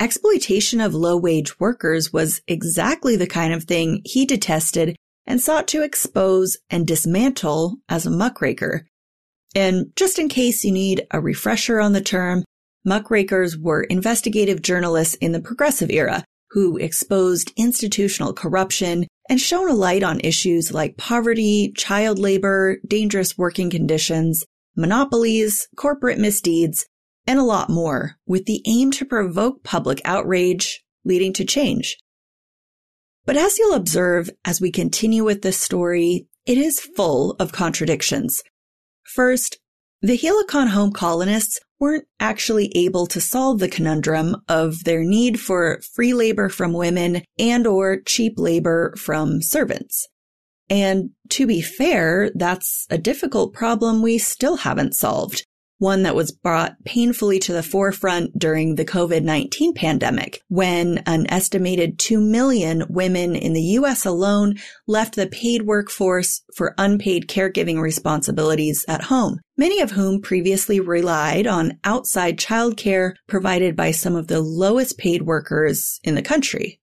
Exploitation 0.00 0.80
of 0.80 0.94
low 0.94 1.14
wage 1.14 1.60
workers 1.60 2.10
was 2.10 2.40
exactly 2.48 3.16
the 3.16 3.26
kind 3.26 3.52
of 3.52 3.64
thing 3.64 4.00
he 4.06 4.24
detested 4.24 4.96
and 5.26 5.38
sought 5.38 5.68
to 5.68 5.82
expose 5.82 6.56
and 6.70 6.86
dismantle 6.86 7.76
as 7.86 8.06
a 8.06 8.10
muckraker. 8.10 8.86
And 9.54 9.92
just 9.96 10.18
in 10.18 10.30
case 10.30 10.64
you 10.64 10.72
need 10.72 11.06
a 11.10 11.20
refresher 11.20 11.80
on 11.80 11.92
the 11.92 12.00
term, 12.00 12.44
muckrakers 12.82 13.58
were 13.58 13.82
investigative 13.82 14.62
journalists 14.62 15.16
in 15.16 15.32
the 15.32 15.40
progressive 15.40 15.90
era 15.90 16.24
who 16.52 16.78
exposed 16.78 17.52
institutional 17.58 18.32
corruption 18.32 19.06
and 19.28 19.38
shone 19.38 19.68
a 19.68 19.74
light 19.74 20.02
on 20.02 20.18
issues 20.20 20.72
like 20.72 20.96
poverty, 20.96 21.74
child 21.76 22.18
labor, 22.18 22.78
dangerous 22.88 23.36
working 23.36 23.68
conditions, 23.68 24.44
monopolies, 24.76 25.68
corporate 25.76 26.18
misdeeds, 26.18 26.86
and 27.30 27.38
a 27.38 27.44
lot 27.44 27.70
more 27.70 28.16
with 28.26 28.46
the 28.46 28.60
aim 28.66 28.90
to 28.90 29.04
provoke 29.04 29.62
public 29.62 30.02
outrage, 30.04 30.82
leading 31.04 31.32
to 31.32 31.44
change. 31.44 31.96
But 33.24 33.36
as 33.36 33.56
you'll 33.56 33.76
observe 33.76 34.30
as 34.44 34.60
we 34.60 34.72
continue 34.72 35.22
with 35.22 35.42
this 35.42 35.56
story, 35.56 36.26
it 36.44 36.58
is 36.58 36.80
full 36.80 37.36
of 37.38 37.52
contradictions. 37.52 38.42
First, 39.04 39.58
the 40.02 40.18
Helicon 40.18 40.70
home 40.70 40.92
colonists 40.92 41.60
weren't 41.78 42.06
actually 42.18 42.72
able 42.74 43.06
to 43.06 43.20
solve 43.20 43.60
the 43.60 43.68
conundrum 43.68 44.34
of 44.48 44.82
their 44.82 45.04
need 45.04 45.38
for 45.38 45.80
free 45.94 46.12
labor 46.12 46.48
from 46.48 46.72
women 46.72 47.22
and 47.38 47.64
or 47.64 48.00
cheap 48.00 48.40
labor 48.40 48.92
from 48.96 49.40
servants. 49.40 50.08
And 50.68 51.10
to 51.28 51.46
be 51.46 51.62
fair, 51.62 52.32
that's 52.34 52.88
a 52.90 52.98
difficult 52.98 53.52
problem 53.52 54.02
we 54.02 54.18
still 54.18 54.56
haven't 54.56 54.96
solved 54.96 55.46
one 55.80 56.02
that 56.02 56.14
was 56.14 56.30
brought 56.30 56.76
painfully 56.84 57.38
to 57.40 57.52
the 57.54 57.62
forefront 57.62 58.38
during 58.38 58.74
the 58.74 58.84
COVID-19 58.84 59.74
pandemic, 59.74 60.42
when 60.48 60.98
an 61.06 61.26
estimated 61.30 61.98
2 61.98 62.20
million 62.20 62.84
women 62.88 63.34
in 63.34 63.54
the 63.54 63.62
US 63.62 64.04
alone 64.04 64.56
left 64.86 65.16
the 65.16 65.26
paid 65.26 65.62
workforce 65.62 66.42
for 66.54 66.74
unpaid 66.76 67.26
caregiving 67.28 67.80
responsibilities 67.80 68.84
at 68.88 69.04
home, 69.04 69.40
many 69.56 69.80
of 69.80 69.92
whom 69.92 70.20
previously 70.20 70.80
relied 70.80 71.46
on 71.46 71.78
outside 71.82 72.38
childcare 72.38 73.14
provided 73.26 73.74
by 73.74 73.90
some 73.90 74.14
of 74.14 74.26
the 74.26 74.40
lowest 74.40 74.98
paid 74.98 75.22
workers 75.22 75.98
in 76.04 76.14
the 76.14 76.22
country. 76.22 76.79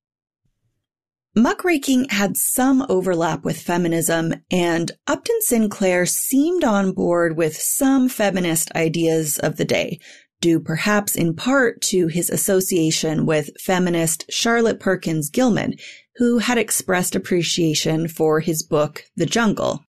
Muckraking 1.37 2.09
had 2.09 2.35
some 2.35 2.83
overlap 2.89 3.45
with 3.45 3.61
feminism, 3.61 4.33
and 4.49 4.91
Upton 5.05 5.39
Sinclair 5.41 6.07
seemed 6.07 6.63
on 6.63 6.93
board 6.93 7.37
with 7.37 7.55
some 7.55 8.09
feminist 8.09 8.71
ideas 8.75 9.37
of 9.37 9.57
the 9.57 9.63
day, 9.63 9.99
due 10.41 10.59
perhaps 10.59 11.15
in 11.15 11.35
part 11.35 11.79
to 11.81 12.07
his 12.07 12.31
association 12.31 13.27
with 13.27 13.51
feminist 13.61 14.25
Charlotte 14.31 14.79
Perkins 14.79 15.29
Gilman, 15.29 15.75
who 16.15 16.39
had 16.39 16.57
expressed 16.57 17.15
appreciation 17.15 18.07
for 18.07 18.39
his 18.39 18.63
book, 18.63 19.03
The 19.15 19.27
Jungle. 19.27 19.83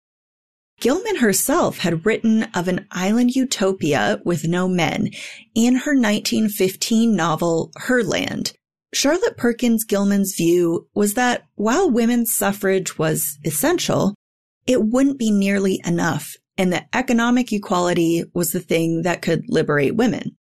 Gilman 0.81 1.17
herself 1.17 1.77
had 1.77 2.07
written 2.07 2.45
of 2.55 2.69
an 2.69 2.87
island 2.91 3.37
utopia 3.37 4.19
with 4.25 4.49
no 4.49 4.67
men 4.67 5.11
in 5.55 5.75
her 5.75 5.93
1915 5.93 7.15
novel 7.15 7.71
Herland, 7.81 8.55
Charlotte 8.95 9.37
Perkins 9.37 9.85
Gilman's 9.85 10.35
view 10.37 10.89
was 10.95 11.15
that 11.15 11.45
while 11.57 11.91
women's 11.91 12.33
suffrage 12.33 12.97
was 12.99 13.39
essential, 13.45 14.15
it 14.67 14.83
wouldn't 14.85 15.19
be 15.19 15.31
nearly 15.31 15.81
enough 15.85 16.35
and 16.57 16.73
that 16.73 16.89
economic 16.93 17.53
equality 17.53 18.25
was 18.33 18.53
the 18.53 18.61
thing 18.61 19.03
that 19.03 19.23
could 19.23 19.45
liberate 19.49 19.97
women. 19.97 20.37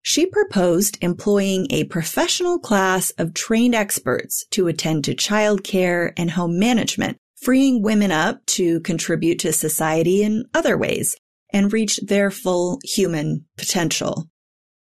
She 0.00 0.26
proposed 0.26 0.98
employing 1.00 1.66
a 1.70 1.84
professional 1.84 2.58
class 2.58 3.10
of 3.18 3.34
trained 3.34 3.74
experts 3.74 4.44
to 4.50 4.66
attend 4.66 5.04
to 5.04 5.14
childcare 5.14 6.12
and 6.16 6.30
home 6.32 6.58
management, 6.58 7.18
freeing 7.40 7.82
women 7.82 8.10
up 8.10 8.44
to 8.46 8.80
contribute 8.80 9.38
to 9.40 9.52
society 9.52 10.22
in 10.22 10.44
other 10.54 10.76
ways 10.76 11.14
and 11.52 11.72
reach 11.72 11.98
their 11.98 12.30
full 12.30 12.80
human 12.82 13.44
potential. 13.56 14.28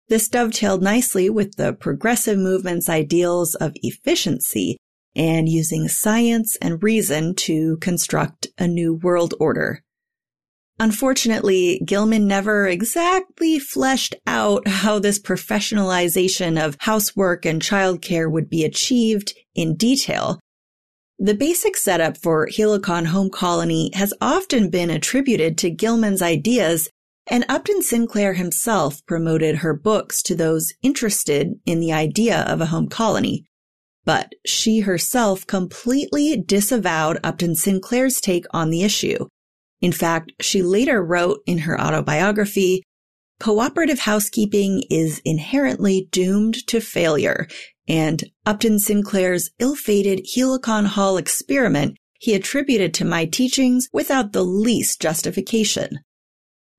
This 0.10 0.28
dovetailed 0.28 0.82
nicely 0.82 1.30
with 1.30 1.56
the 1.56 1.74
progressive 1.74 2.38
movement's 2.38 2.90
ideals 2.90 3.56
of 3.56 3.74
efficiency 3.82 4.78
and 5.16 5.48
using 5.48 5.88
science 5.88 6.58
and 6.62 6.84
reason 6.84 7.36
to 7.36 7.78
construct 7.78 8.48
a 8.58 8.68
new 8.68 8.94
world 8.94 9.34
order. 9.40 9.82
Unfortunately, 10.80 11.82
Gilman 11.86 12.28
never 12.28 12.68
exactly 12.68 13.60
fleshed 13.60 14.16
out 14.26 14.68
how 14.68 15.00
this 15.00 15.20
professionalization 15.20 16.64
of 16.64 16.76
housework 16.80 17.46
and 17.46 17.62
childcare 17.62 18.30
would 18.30 18.50
be 18.50 18.64
achieved 18.64 19.34
in 19.56 19.76
detail. 19.76 20.40
The 21.20 21.36
basic 21.36 21.78
setup 21.78 22.18
for 22.18 22.48
Helicon 22.48 23.06
Home 23.06 23.30
Colony 23.30 23.92
has 23.94 24.14
often 24.20 24.70
been 24.70 24.90
attributed 24.90 25.58
to 25.60 25.70
Gilman's 25.70 26.24
ideas 26.24 26.90
and 27.28 27.46
Upton 27.48 27.82
Sinclair 27.82 28.34
himself 28.34 29.06
promoted 29.06 29.58
her 29.58 29.74
books 29.74 30.22
to 30.24 30.36
those 30.36 30.74
interested 30.82 31.60
in 31.66 31.80
the 31.80 31.94
idea 31.94 32.42
of 32.42 32.62
a 32.62 32.68
home 32.68 32.88
colony. 32.88 33.46
But 34.06 34.34
she 34.46 34.82
herself 34.82 35.48
completely 35.48 36.38
disavowed 36.38 37.20
Upton 37.24 37.56
Sinclair's 37.56 38.20
take 38.20 38.46
on 38.52 38.70
the 38.70 38.84
issue. 38.84 39.28
In 39.82 39.92
fact, 39.92 40.34
she 40.42 40.62
later 40.62 41.04
wrote 41.04 41.40
in 41.46 41.60
her 41.60 41.80
autobiography, 41.80 42.84
cooperative 43.40 44.00
housekeeping 44.00 44.84
is 44.90 45.22
inherently 45.26 46.08
doomed 46.12 46.66
to 46.68 46.80
failure, 46.82 47.48
and 47.88 48.24
Upton 48.46 48.80
Sinclair's 48.80 49.50
ill-fated 49.60 50.26
Helicon 50.36 50.86
Hall 50.86 51.18
experiment 51.18 51.98
he 52.20 52.34
attributed 52.34 52.94
to 52.94 53.06
my 53.06 53.26
teachings 53.26 53.90
without 53.92 54.32
the 54.32 54.46
least 54.46 55.02
justification. 55.02 56.00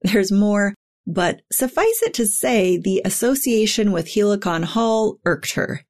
There's 0.05 0.31
more, 0.31 0.75
but 1.07 1.41
suffice 1.51 2.03
it 2.03 2.15
to 2.15 2.27
say 2.27 2.77
the 2.77 3.01
association 3.05 3.91
with 3.91 4.15
Helicon 4.15 4.63
Hall 4.63 5.19
irked 5.25 5.53
her. 5.53 5.81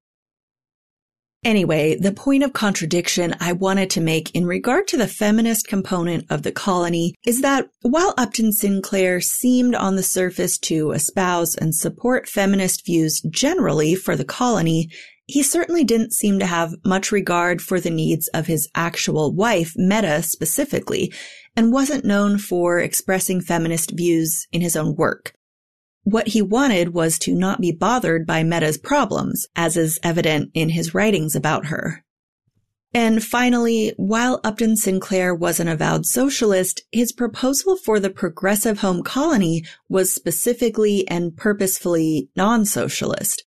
Anyway, 1.45 1.97
the 1.97 2.13
point 2.13 2.43
of 2.43 2.55
contradiction 2.55 3.35
I 3.39 3.53
wanted 3.53 3.91
to 3.91 4.01
make 4.01 4.35
in 4.35 4.47
regard 4.47 4.89
to 4.89 4.97
the 4.97 5.09
feminist 5.09 5.69
component 5.69 6.25
of 6.31 6.43
the 6.43 6.53
colony 6.53 7.15
is 7.27 7.43
that 7.43 7.69
while 7.83 8.15
Upton 8.17 8.53
Sinclair 8.53 9.21
seemed 9.21 9.75
on 9.75 9.97
the 9.97 10.03
surface 10.03 10.57
to 10.61 10.93
espouse 10.93 11.55
and 11.55 11.75
support 11.75 12.29
feminist 12.29 12.87
views 12.87 13.21
generally 13.29 13.95
for 13.95 14.17
the 14.17 14.25
colony, 14.25 14.89
he 15.27 15.43
certainly 15.43 15.85
didn't 15.85 16.13
seem 16.13 16.39
to 16.39 16.47
have 16.47 16.75
much 16.85 17.13
regard 17.13 17.61
for 17.61 17.79
the 17.79 17.91
needs 17.91 18.29
of 18.29 18.47
his 18.47 18.69
actual 18.75 19.33
wife, 19.33 19.75
Meta 19.77 20.23
specifically, 20.23 21.13
and 21.57 21.73
wasn't 21.73 22.05
known 22.05 22.39
for 22.39 22.79
expressing 22.79 23.41
feminist 23.41 23.93
views 23.93 24.47
in 24.53 24.61
his 24.61 24.77
own 24.77 24.95
work. 24.97 25.35
What 26.03 26.29
he 26.29 26.43
wanted 26.43 26.93
was 26.93 27.19
to 27.21 27.35
not 27.35 27.61
be 27.61 27.73
bothered 27.73 28.27
by 28.27 28.43
Meta's 28.43 28.77
problems, 28.77 29.47
as 29.57 29.77
is 29.77 29.99
evident 30.03 30.51
in 30.53 30.69
his 30.69 30.95
writings 30.95 31.35
about 31.35 31.67
her. 31.67 32.05
And 32.93 33.25
finally, 33.25 33.93
while 33.97 34.41
Upton 34.45 34.77
Sinclair 34.77 35.35
was 35.35 35.59
an 35.59 35.67
avowed 35.67 36.07
socialist, 36.07 36.83
his 36.93 37.11
proposal 37.11 37.77
for 37.77 37.99
the 37.99 38.11
progressive 38.11 38.79
home 38.79 39.03
colony 39.03 39.65
was 39.89 40.13
specifically 40.13 41.09
and 41.09 41.37
purposefully 41.37 42.29
non-socialist. 42.37 43.45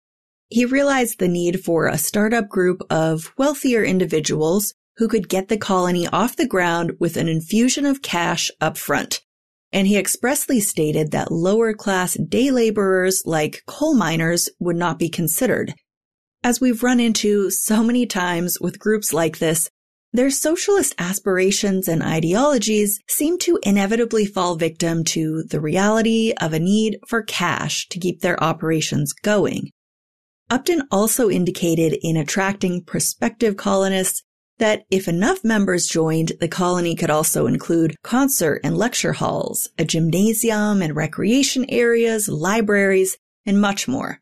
He 0.50 0.66
realized 0.66 1.20
the 1.20 1.28
need 1.28 1.64
for 1.64 1.88
a 1.88 1.98
startup 1.98 2.50
group 2.50 2.82
of 2.90 3.34
wealthier 3.38 3.84
individuals 3.84 4.74
who 4.98 5.08
could 5.08 5.30
get 5.30 5.48
the 5.48 5.58
colony 5.58 6.08
off 6.08 6.36
the 6.36 6.48
ground 6.48 6.92
with 7.00 7.18
an 7.18 7.27
infusion 7.27 7.86
of 7.86 8.01
cash 8.01 8.51
up 8.60 8.77
front. 8.77 9.22
and 9.72 9.88
he 9.88 9.98
expressly 9.98 10.60
stated 10.60 11.12
that 11.12 11.32
lower 11.32 11.74
class 11.74 12.16
day 12.16 12.51
laborers 12.51 13.24
like 13.25 13.63
coal 13.68 13.94
miners 13.94 14.50
would 14.60 14.77
not 14.77 14.98
be 14.98 15.10
considered. 15.10 15.74
As 16.44 16.62
we've 16.62 16.84
run 16.84 17.00
into 17.00 17.50
so 17.50 17.84
many 17.84 18.06
times 18.06 18.60
with 18.62 18.80
groups 18.80 19.12
like 19.12 19.39
this, 19.39 19.70
their 20.13 20.30
socialist 20.30 20.96
aspirations 20.98 21.89
and 21.89 22.01
ideologies 22.01 23.01
seem 23.10 23.38
to 23.39 23.60
inevitably 23.63 24.25
fall 24.25 24.56
victim 24.56 25.04
to 25.04 25.44
the 25.44 25.60
reality 25.60 26.34
of 26.39 26.54
a 26.54 26.60
need 26.60 26.98
for 27.08 27.22
cash 27.22 27.88
to 27.89 28.00
keep 28.00 28.22
their 28.22 28.42
operations 28.42 29.12
going. 29.12 29.70
Upton 30.50 30.84
also 30.92 31.30
indicated 31.30 31.98
in 32.01 32.16
attracting 32.16 32.86
prospective 32.86 33.58
colonists 33.58 34.24
that 34.60 34.86
if 34.90 35.08
enough 35.08 35.44
members 35.44 35.88
joined, 35.88 36.34
the 36.40 36.48
colony 36.48 36.96
could 36.96 37.10
also 37.10 37.48
include 37.48 37.96
concert 38.04 38.62
and 38.64 38.78
lecture 38.78 39.14
halls, 39.14 39.70
a 39.78 39.86
gymnasium 39.86 40.82
and 40.82 40.96
recreation 40.96 41.66
areas, 41.70 42.28
libraries, 42.28 43.18
and 43.46 43.62
much 43.62 43.88
more. 43.88 44.20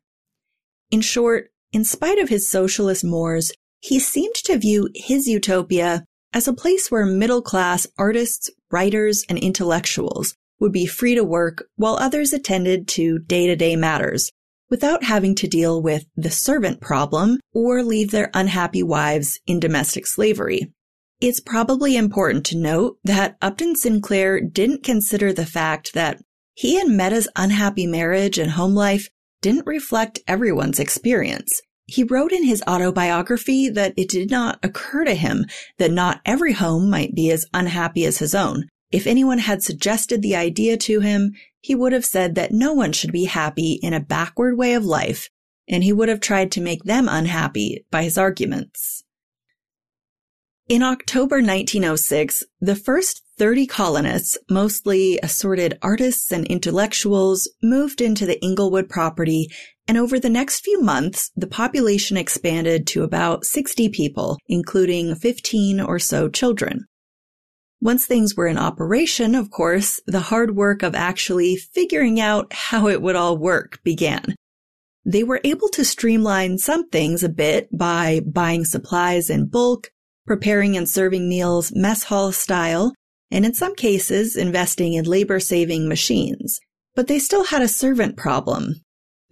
In 0.91 1.01
short, 1.01 1.49
in 1.71 1.83
spite 1.83 2.19
of 2.19 2.29
his 2.29 2.47
socialist 2.47 3.03
mores, 3.03 3.51
he 3.79 3.99
seemed 3.99 4.35
to 4.35 4.57
view 4.57 4.89
his 4.95 5.27
utopia 5.27 6.05
as 6.33 6.47
a 6.47 6.53
place 6.53 6.91
where 6.91 7.05
middle 7.05 7.41
class 7.41 7.87
artists, 7.97 8.49
writers, 8.71 9.23
and 9.29 9.37
intellectuals 9.37 10.35
would 10.59 10.71
be 10.71 10.85
free 10.85 11.15
to 11.15 11.23
work 11.23 11.65
while 11.75 11.95
others 11.95 12.33
attended 12.33 12.87
to 12.87 13.19
day 13.19 13.47
to 13.47 13.55
day 13.55 13.75
matters 13.75 14.31
without 14.69 15.03
having 15.03 15.35
to 15.35 15.47
deal 15.47 15.81
with 15.81 16.05
the 16.15 16.31
servant 16.31 16.81
problem 16.81 17.39
or 17.53 17.83
leave 17.83 18.11
their 18.11 18.31
unhappy 18.33 18.83
wives 18.83 19.39
in 19.45 19.59
domestic 19.59 20.07
slavery. 20.07 20.71
It's 21.21 21.39
probably 21.39 21.95
important 21.95 22.45
to 22.47 22.57
note 22.57 22.97
that 23.03 23.37
Upton 23.41 23.75
Sinclair 23.75 24.41
didn't 24.41 24.83
consider 24.83 25.31
the 25.31 25.45
fact 25.45 25.93
that 25.93 26.21
he 26.53 26.79
and 26.79 26.97
Meta's 26.97 27.27
unhappy 27.35 27.87
marriage 27.87 28.37
and 28.37 28.51
home 28.51 28.73
life 28.73 29.09
didn't 29.41 29.65
reflect 29.65 30.19
everyone's 30.27 30.79
experience. 30.79 31.61
He 31.85 32.03
wrote 32.03 32.31
in 32.31 32.43
his 32.43 32.63
autobiography 32.67 33.69
that 33.69 33.93
it 33.95 34.09
did 34.09 34.31
not 34.31 34.59
occur 34.63 35.05
to 35.05 35.13
him 35.13 35.45
that 35.77 35.91
not 35.91 36.21
every 36.25 36.53
home 36.53 36.89
might 36.89 37.13
be 37.13 37.29
as 37.29 37.45
unhappy 37.53 38.05
as 38.05 38.17
his 38.17 38.33
own. 38.33 38.67
If 38.91 39.05
anyone 39.05 39.39
had 39.39 39.61
suggested 39.61 40.21
the 40.21 40.35
idea 40.35 40.77
to 40.77 41.01
him, 41.01 41.33
he 41.65 41.73
would 41.73 41.93
have 41.93 42.05
said 42.05 42.35
that 42.35 42.51
no 42.51 42.73
one 42.73 42.91
should 42.91 43.11
be 43.11 43.25
happy 43.25 43.79
in 43.81 43.91
a 43.91 43.99
backward 43.99 44.55
way 44.55 44.75
of 44.75 44.85
life, 44.85 45.31
and 45.67 45.83
he 45.83 45.91
would 45.91 46.07
have 46.07 46.19
tried 46.19 46.51
to 46.51 46.61
make 46.61 46.83
them 46.83 47.07
unhappy 47.09 47.83
by 47.89 48.03
his 48.03 48.19
arguments. 48.19 49.03
In 50.69 50.83
October 50.83 51.37
1906, 51.37 52.43
the 52.61 52.75
first 52.75 53.23
30 53.39 53.65
colonists, 53.65 54.37
mostly 54.47 55.17
assorted 55.23 55.79
artists 55.81 56.31
and 56.31 56.45
intellectuals, 56.45 57.49
moved 57.63 57.99
into 57.99 58.27
the 58.27 58.39
Englewood 58.45 58.87
property, 58.87 59.49
and 59.87 59.97
over 59.97 60.19
the 60.19 60.29
next 60.29 60.59
few 60.59 60.83
months, 60.83 61.31
the 61.35 61.47
population 61.47 62.15
expanded 62.15 62.85
to 62.85 63.01
about 63.01 63.43
60 63.43 63.89
people, 63.89 64.37
including 64.47 65.15
15 65.15 65.81
or 65.81 65.97
so 65.97 66.29
children. 66.29 66.85
Once 67.81 68.05
things 68.05 68.35
were 68.35 68.47
in 68.47 68.57
operation, 68.57 69.35
of 69.35 69.51
course, 69.51 69.99
the 70.07 70.21
hard 70.21 70.55
work 70.55 70.81
of 70.81 70.95
actually 70.95 71.55
figuring 71.55 72.19
out 72.19 72.51
how 72.51 72.87
it 72.87 73.01
would 73.01 73.15
all 73.15 73.37
work 73.37 73.79
began. 73.83 74.35
They 75.05 75.23
were 75.23 75.41
able 75.43 75.69
to 75.69 75.85
streamline 75.85 76.57
some 76.57 76.89
things 76.89 77.23
a 77.23 77.29
bit 77.29 77.69
by 77.77 78.21
buying 78.25 78.65
supplies 78.65 79.29
in 79.29 79.47
bulk, 79.47 79.91
preparing 80.25 80.75
and 80.75 80.89
serving 80.89 81.29
meals 81.29 81.71
mess 81.75 82.05
hall 82.05 82.31
style, 82.31 82.93
and 83.29 83.45
in 83.45 83.53
some 83.53 83.75
cases 83.75 84.35
investing 84.35 84.93
in 84.93 85.05
labor 85.05 85.39
saving 85.39 85.87
machines. 85.87 86.59
But 86.95 87.07
they 87.07 87.19
still 87.19 87.45
had 87.45 87.61
a 87.61 87.67
servant 87.67 88.17
problem, 88.17 88.81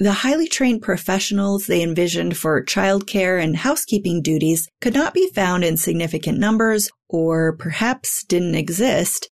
the 0.04 0.12
highly 0.12 0.48
trained 0.48 0.82
professionals 0.82 1.66
they 1.66 1.82
envisioned 1.82 2.36
for 2.36 2.64
childcare 2.64 3.42
and 3.42 3.56
housekeeping 3.56 4.22
duties 4.22 4.68
could 4.82 4.94
not 4.94 5.14
be 5.14 5.30
found 5.30 5.64
in 5.64 5.78
significant 5.78 6.38
numbers 6.38 6.90
or 7.08 7.56
perhaps 7.56 8.24
didn't 8.26 8.56
exist. 8.56 9.30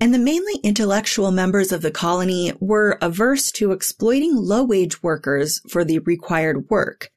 And 0.00 0.14
the 0.14 0.18
mainly 0.18 0.54
intellectual 0.62 1.32
members 1.32 1.72
of 1.72 1.82
the 1.82 1.90
colony 1.90 2.52
were 2.60 2.98
averse 3.00 3.50
to 3.52 3.72
exploiting 3.72 4.36
low 4.36 4.62
wage 4.62 5.02
workers 5.02 5.60
for 5.68 5.84
the 5.84 5.98
required 6.00 6.70
work. 6.70 7.10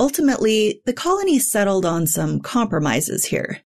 Ultimately, 0.00 0.82
the 0.84 0.92
colony 0.92 1.38
settled 1.38 1.84
on 1.84 2.06
some 2.06 2.40
compromises 2.40 3.26
here. 3.26 3.60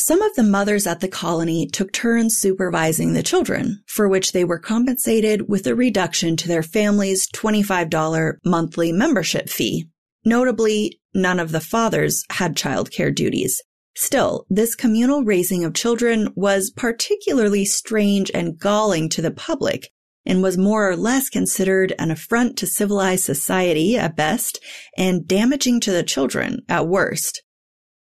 Some 0.00 0.22
of 0.22 0.34
the 0.34 0.42
mothers 0.42 0.86
at 0.86 1.00
the 1.00 1.08
colony 1.08 1.66
took 1.66 1.92
turns 1.92 2.34
supervising 2.34 3.12
the 3.12 3.22
children, 3.22 3.82
for 3.86 4.08
which 4.08 4.32
they 4.32 4.44
were 4.44 4.58
compensated 4.58 5.50
with 5.50 5.66
a 5.66 5.74
reduction 5.74 6.38
to 6.38 6.48
their 6.48 6.62
family's 6.62 7.28
$25 7.32 8.38
monthly 8.42 8.92
membership 8.92 9.50
fee. 9.50 9.90
Notably, 10.24 10.98
none 11.12 11.38
of 11.38 11.52
the 11.52 11.60
fathers 11.60 12.24
had 12.30 12.56
childcare 12.56 13.14
duties. 13.14 13.62
Still, 13.94 14.46
this 14.48 14.74
communal 14.74 15.22
raising 15.22 15.64
of 15.64 15.74
children 15.74 16.32
was 16.34 16.72
particularly 16.74 17.66
strange 17.66 18.30
and 18.32 18.58
galling 18.58 19.10
to 19.10 19.20
the 19.20 19.30
public 19.30 19.90
and 20.24 20.42
was 20.42 20.56
more 20.56 20.88
or 20.88 20.96
less 20.96 21.28
considered 21.28 21.94
an 21.98 22.10
affront 22.10 22.56
to 22.56 22.66
civilized 22.66 23.24
society 23.24 23.98
at 23.98 24.16
best 24.16 24.60
and 24.96 25.28
damaging 25.28 25.78
to 25.80 25.90
the 25.92 26.02
children 26.02 26.60
at 26.70 26.88
worst. 26.88 27.42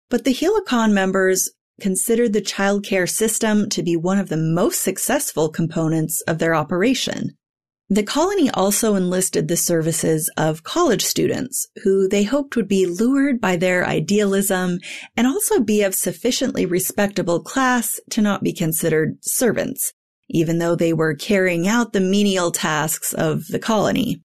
But 0.09 0.23
the 0.25 0.33
Helicon 0.33 0.93
members 0.93 1.49
considered 1.81 2.33
the 2.33 2.41
childcare 2.41 3.09
system 3.09 3.69
to 3.69 3.83
be 3.83 3.95
one 3.95 4.19
of 4.19 4.29
the 4.29 4.37
most 4.37 4.81
successful 4.81 5.49
components 5.49 6.21
of 6.21 6.39
their 6.39 6.55
operation. 6.55 7.35
The 7.89 8.03
colony 8.03 8.49
also 8.49 8.95
enlisted 8.95 9.47
the 9.47 9.55
services 9.55 10.29
of 10.35 10.63
college 10.63 11.05
students 11.05 11.67
who 11.83 12.09
they 12.09 12.23
hoped 12.23 12.57
would 12.57 12.67
be 12.67 12.85
lured 12.85 13.39
by 13.39 13.55
their 13.55 13.87
idealism 13.87 14.79
and 15.15 15.25
also 15.25 15.61
be 15.61 15.83
of 15.83 15.95
sufficiently 15.95 16.65
respectable 16.65 17.39
class 17.39 18.01
to 18.09 18.21
not 18.21 18.43
be 18.43 18.51
considered 18.51 19.17
servants, 19.21 19.93
even 20.29 20.57
though 20.57 20.75
they 20.75 20.91
were 20.91 21.15
carrying 21.15 21.65
out 21.65 21.93
the 21.93 22.01
menial 22.01 22.51
tasks 22.51 23.13
of 23.13 23.47
the 23.47 23.59
colony. 23.59 24.21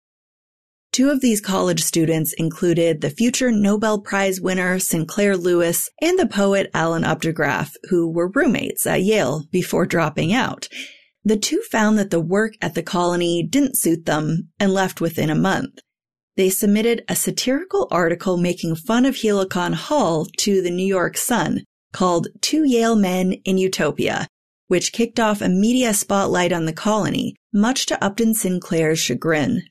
Two 0.93 1.09
of 1.09 1.21
these 1.21 1.41
college 1.41 1.85
students 1.85 2.33
included 2.33 3.01
the 3.01 3.11
future 3.11 3.53
Nobel 3.53 4.01
Prize 4.01 4.41
winner 4.41 4.81
Sinclair 4.81 5.37
Lewis 5.37 5.89
and 6.03 6.19
the 6.19 6.27
poet 6.27 6.69
Allan 6.75 7.05
Updegraff, 7.05 7.75
who 7.91 8.11
were 8.11 8.33
roommates 8.35 8.87
at 8.89 9.03
Yale 9.03 9.45
before 9.53 9.87
dropping 9.87 10.33
out. 10.33 10.69
The 11.25 11.37
two 11.37 11.63
found 11.71 11.97
that 11.99 12.11
the 12.11 12.21
work 12.21 12.55
at 12.61 12.75
the 12.75 12.83
colony 12.83 13.45
didn't 13.45 13.79
suit 13.79 14.07
them 14.07 14.49
and 14.59 14.75
left 14.75 15.01
within 15.01 15.31
a 15.31 15.35
month. 15.37 15.79
They 16.37 16.51
submitted 16.51 17.05
a 17.09 17.15
satirical 17.15 17.87
article 17.93 18.37
making 18.37 18.75
fun 18.75 19.05
of 19.05 19.17
Helicon 19.17 19.75
Hall 19.75 20.27
to 20.39 20.61
the 20.61 20.71
New 20.71 20.87
York 20.87 21.17
Sun 21.17 21.63
called 21.93 22.29
Two 22.41 22.65
Yale 22.65 22.97
Men 22.97 23.35
in 23.45 23.59
Utopia, 23.59 24.27
which 24.67 24.93
kicked 24.93 25.21
off 25.21 25.41
a 25.41 25.49
media 25.49 25.95
spotlight 25.95 26.53
on 26.53 26.65
the 26.65 26.73
colony, 26.73 27.37
much 27.53 27.87
to 27.87 28.05
Upton 28.05 28.35
Sinclair's 28.35 28.99
chagrin. 28.99 29.63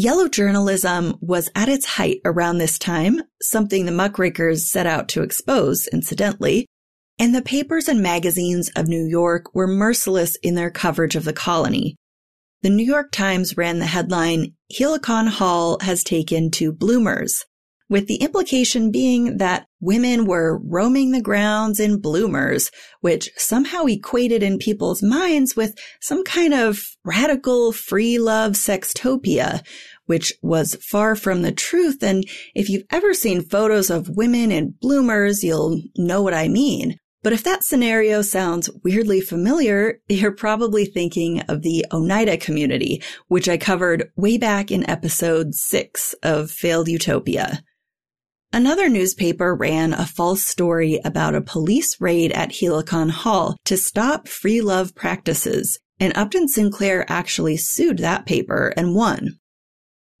Yellow 0.00 0.28
journalism 0.28 1.18
was 1.20 1.50
at 1.56 1.68
its 1.68 1.84
height 1.84 2.20
around 2.24 2.58
this 2.58 2.78
time, 2.78 3.20
something 3.42 3.84
the 3.84 3.90
muckrakers 3.90 4.70
set 4.70 4.86
out 4.86 5.08
to 5.08 5.22
expose, 5.22 5.88
incidentally, 5.88 6.68
and 7.18 7.34
the 7.34 7.42
papers 7.42 7.88
and 7.88 8.00
magazines 8.00 8.70
of 8.76 8.86
New 8.86 9.04
York 9.04 9.52
were 9.56 9.66
merciless 9.66 10.36
in 10.36 10.54
their 10.54 10.70
coverage 10.70 11.16
of 11.16 11.24
the 11.24 11.32
colony. 11.32 11.96
The 12.62 12.70
New 12.70 12.86
York 12.86 13.10
Times 13.10 13.56
ran 13.56 13.80
the 13.80 13.86
headline, 13.86 14.54
Helicon 14.72 15.26
Hall 15.26 15.78
has 15.80 16.04
taken 16.04 16.52
to 16.52 16.70
bloomers, 16.70 17.44
with 17.88 18.06
the 18.06 18.16
implication 18.16 18.90
being 18.90 19.38
that 19.38 19.66
women 19.80 20.26
were 20.26 20.58
roaming 20.64 21.12
the 21.12 21.22
grounds 21.22 21.80
in 21.80 22.00
bloomers, 22.00 22.70
which 23.00 23.30
somehow 23.36 23.84
equated 23.84 24.42
in 24.42 24.58
people's 24.58 25.02
minds 25.02 25.56
with 25.56 25.78
some 26.00 26.24
kind 26.24 26.52
of 26.52 26.80
radical 27.04 27.72
free 27.72 28.18
love 28.18 28.52
sextopia, 28.52 29.64
which 30.06 30.32
was 30.42 30.76
far 30.90 31.14
from 31.14 31.42
the 31.42 31.52
truth. 31.52 32.02
And 32.02 32.24
if 32.54 32.68
you've 32.68 32.86
ever 32.90 33.14
seen 33.14 33.42
photos 33.42 33.90
of 33.90 34.16
women 34.16 34.52
in 34.52 34.74
bloomers, 34.80 35.42
you'll 35.42 35.80
know 35.96 36.22
what 36.22 36.34
I 36.34 36.48
mean. 36.48 36.98
But 37.22 37.32
if 37.32 37.42
that 37.44 37.64
scenario 37.64 38.22
sounds 38.22 38.70
weirdly 38.84 39.20
familiar, 39.20 40.00
you're 40.08 40.32
probably 40.32 40.84
thinking 40.84 41.40
of 41.42 41.62
the 41.62 41.84
Oneida 41.92 42.36
community, 42.36 43.02
which 43.26 43.48
I 43.48 43.56
covered 43.56 44.10
way 44.16 44.38
back 44.38 44.70
in 44.70 44.88
episode 44.88 45.54
six 45.54 46.14
of 46.22 46.50
Failed 46.50 46.88
Utopia. 46.88 47.62
Another 48.52 48.88
newspaper 48.88 49.54
ran 49.54 49.92
a 49.92 50.06
false 50.06 50.42
story 50.42 51.00
about 51.04 51.34
a 51.34 51.42
police 51.42 52.00
raid 52.00 52.32
at 52.32 52.52
Helicon 52.52 53.10
Hall 53.10 53.56
to 53.66 53.76
stop 53.76 54.26
free 54.26 54.62
love 54.62 54.94
practices, 54.94 55.78
and 56.00 56.16
Upton 56.16 56.48
Sinclair 56.48 57.04
actually 57.08 57.58
sued 57.58 57.98
that 57.98 58.24
paper 58.24 58.72
and 58.76 58.94
won. 58.94 59.38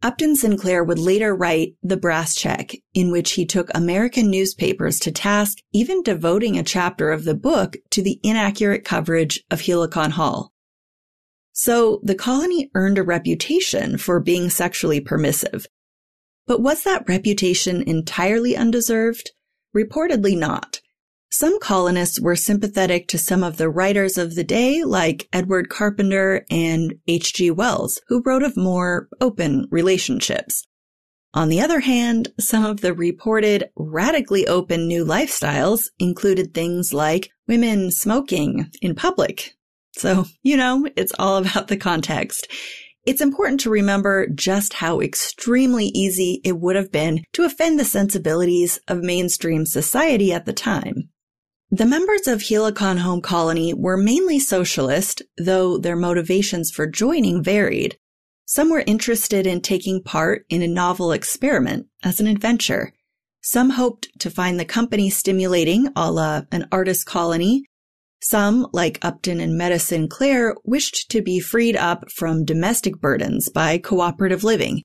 Upton 0.02 0.36
Sinclair 0.36 0.84
would 0.84 0.98
later 0.98 1.34
write 1.34 1.74
The 1.82 1.96
Brass 1.96 2.36
Check, 2.36 2.76
in 2.92 3.10
which 3.10 3.32
he 3.32 3.46
took 3.46 3.70
American 3.74 4.30
newspapers 4.30 5.00
to 5.00 5.10
task, 5.10 5.58
even 5.72 6.02
devoting 6.02 6.58
a 6.58 6.62
chapter 6.62 7.10
of 7.10 7.24
the 7.24 7.34
book 7.34 7.76
to 7.90 8.02
the 8.02 8.20
inaccurate 8.22 8.84
coverage 8.84 9.42
of 9.50 9.62
Helicon 9.62 10.12
Hall. 10.12 10.52
So 11.52 12.00
the 12.04 12.14
colony 12.14 12.70
earned 12.74 12.98
a 12.98 13.02
reputation 13.02 13.98
for 13.98 14.20
being 14.20 14.50
sexually 14.50 15.00
permissive. 15.00 15.66
But 16.48 16.62
was 16.62 16.82
that 16.82 17.08
reputation 17.08 17.82
entirely 17.82 18.56
undeserved? 18.56 19.30
Reportedly 19.76 20.36
not. 20.36 20.80
Some 21.30 21.60
colonists 21.60 22.20
were 22.20 22.34
sympathetic 22.34 23.06
to 23.08 23.18
some 23.18 23.44
of 23.44 23.58
the 23.58 23.68
writers 23.68 24.16
of 24.16 24.34
the 24.34 24.42
day, 24.42 24.82
like 24.82 25.28
Edward 25.30 25.68
Carpenter 25.68 26.46
and 26.50 26.94
H.G. 27.06 27.50
Wells, 27.50 28.00
who 28.08 28.22
wrote 28.24 28.42
of 28.42 28.56
more 28.56 29.08
open 29.20 29.68
relationships. 29.70 30.66
On 31.34 31.50
the 31.50 31.60
other 31.60 31.80
hand, 31.80 32.32
some 32.40 32.64
of 32.64 32.80
the 32.80 32.94
reported 32.94 33.68
radically 33.76 34.46
open 34.46 34.88
new 34.88 35.04
lifestyles 35.04 35.82
included 35.98 36.54
things 36.54 36.94
like 36.94 37.28
women 37.46 37.90
smoking 37.90 38.70
in 38.80 38.94
public, 38.94 39.54
so, 39.98 40.26
you 40.44 40.56
know, 40.56 40.86
it's 40.96 41.12
all 41.18 41.36
about 41.36 41.68
the 41.68 41.76
context. 41.76 42.48
It's 43.08 43.22
important 43.22 43.60
to 43.60 43.70
remember 43.70 44.26
just 44.26 44.74
how 44.74 45.00
extremely 45.00 45.86
easy 45.94 46.42
it 46.44 46.58
would 46.58 46.76
have 46.76 46.92
been 46.92 47.24
to 47.32 47.44
offend 47.44 47.80
the 47.80 47.84
sensibilities 47.86 48.80
of 48.86 48.98
mainstream 48.98 49.64
society 49.64 50.30
at 50.30 50.44
the 50.44 50.52
time. 50.52 51.08
The 51.70 51.86
members 51.86 52.26
of 52.26 52.42
Helicon 52.42 52.98
Home 52.98 53.22
Colony 53.22 53.72
were 53.72 53.96
mainly 53.96 54.38
socialist, 54.38 55.22
though 55.38 55.78
their 55.78 55.96
motivations 55.96 56.70
for 56.70 56.86
joining 56.86 57.42
varied. 57.42 57.96
Some 58.44 58.68
were 58.68 58.84
interested 58.86 59.46
in 59.46 59.62
taking 59.62 60.02
part 60.02 60.44
in 60.50 60.60
a 60.60 60.68
novel 60.68 61.12
experiment 61.12 61.86
as 62.04 62.20
an 62.20 62.26
adventure. 62.26 62.92
Some 63.40 63.70
hoped 63.70 64.08
to 64.18 64.28
find 64.28 64.60
the 64.60 64.66
company 64.66 65.08
stimulating 65.08 65.88
a 65.96 66.12
la 66.12 66.42
an 66.52 66.68
artist 66.70 67.06
colony 67.06 67.64
some, 68.20 68.66
like 68.72 68.98
Upton 69.02 69.40
and 69.40 69.56
Meta 69.56 69.78
Sinclair, 69.78 70.54
wished 70.64 71.10
to 71.10 71.22
be 71.22 71.40
freed 71.40 71.76
up 71.76 72.10
from 72.10 72.44
domestic 72.44 73.00
burdens 73.00 73.48
by 73.48 73.78
cooperative 73.78 74.44
living. 74.44 74.82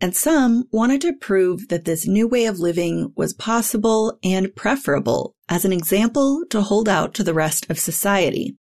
And 0.00 0.14
some 0.14 0.64
wanted 0.70 1.00
to 1.00 1.12
prove 1.12 1.68
that 1.68 1.84
this 1.84 2.06
new 2.06 2.28
way 2.28 2.46
of 2.46 2.60
living 2.60 3.12
was 3.16 3.34
possible 3.34 4.18
and 4.22 4.54
preferable 4.54 5.34
as 5.48 5.64
an 5.64 5.72
example 5.72 6.44
to 6.50 6.62
hold 6.62 6.88
out 6.88 7.14
to 7.14 7.24
the 7.24 7.34
rest 7.34 7.68
of 7.68 7.80
society. 7.80 8.56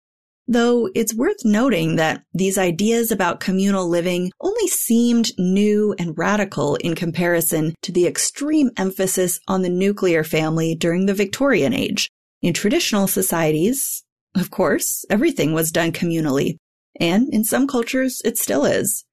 Though 0.46 0.90
it's 0.94 1.14
worth 1.14 1.44
noting 1.44 1.96
that 1.96 2.22
these 2.34 2.58
ideas 2.58 3.10
about 3.10 3.40
communal 3.40 3.88
living 3.88 4.30
only 4.40 4.68
seemed 4.68 5.32
new 5.38 5.94
and 5.98 6.16
radical 6.16 6.76
in 6.76 6.94
comparison 6.94 7.74
to 7.82 7.90
the 7.90 8.06
extreme 8.06 8.70
emphasis 8.76 9.40
on 9.48 9.62
the 9.62 9.70
nuclear 9.70 10.22
family 10.22 10.74
during 10.74 11.06
the 11.06 11.14
Victorian 11.14 11.72
age. 11.72 12.10
In 12.42 12.52
traditional 12.52 13.06
societies, 13.06 14.03
of 14.34 14.50
course, 14.50 15.04
everything 15.10 15.52
was 15.52 15.72
done 15.72 15.92
communally, 15.92 16.56
and 16.98 17.32
in 17.32 17.44
some 17.44 17.66
cultures 17.66 18.20
it 18.24 18.38
still 18.38 18.64
is. 18.64 19.04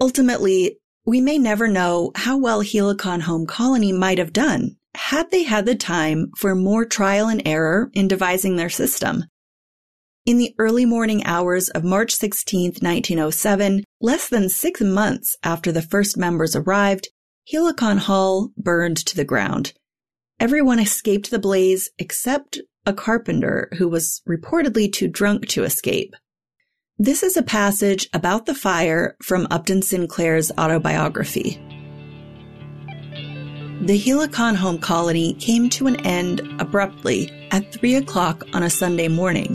Ultimately, 0.00 0.78
we 1.04 1.20
may 1.20 1.38
never 1.38 1.66
know 1.66 2.12
how 2.14 2.38
well 2.38 2.62
Helicon 2.62 3.22
Home 3.22 3.46
Colony 3.46 3.92
might 3.92 4.18
have 4.18 4.32
done 4.32 4.76
had 4.94 5.30
they 5.30 5.44
had 5.44 5.66
the 5.66 5.74
time 5.74 6.30
for 6.36 6.54
more 6.54 6.84
trial 6.84 7.28
and 7.28 7.42
error 7.46 7.90
in 7.94 8.08
devising 8.08 8.56
their 8.56 8.70
system. 8.70 9.24
In 10.26 10.38
the 10.38 10.54
early 10.58 10.84
morning 10.84 11.24
hours 11.24 11.68
of 11.70 11.84
March 11.84 12.14
16, 12.14 12.72
1907, 12.80 13.84
less 14.00 14.28
than 14.28 14.48
six 14.48 14.80
months 14.80 15.36
after 15.42 15.72
the 15.72 15.82
first 15.82 16.16
members 16.16 16.54
arrived, 16.54 17.08
Helicon 17.50 17.98
Hall 17.98 18.50
burned 18.56 18.98
to 19.06 19.16
the 19.16 19.24
ground. 19.24 19.72
Everyone 20.38 20.78
escaped 20.78 21.30
the 21.30 21.38
blaze 21.38 21.90
except 21.98 22.60
a 22.86 22.92
carpenter 22.92 23.68
who 23.76 23.88
was 23.88 24.22
reportedly 24.28 24.92
too 24.92 25.08
drunk 25.08 25.46
to 25.48 25.64
escape. 25.64 26.14
This 26.98 27.22
is 27.22 27.36
a 27.36 27.42
passage 27.42 28.08
about 28.12 28.46
the 28.46 28.54
fire 28.54 29.16
from 29.22 29.46
Upton 29.50 29.82
Sinclair's 29.82 30.50
autobiography. 30.58 31.58
The 33.82 33.98
Helicon 33.98 34.54
home 34.54 34.78
colony 34.78 35.32
came 35.34 35.70
to 35.70 35.86
an 35.86 35.96
end 36.04 36.42
abruptly 36.58 37.30
at 37.50 37.72
three 37.72 37.94
o'clock 37.94 38.44
on 38.52 38.62
a 38.62 38.68
Sunday 38.68 39.08
morning. 39.08 39.54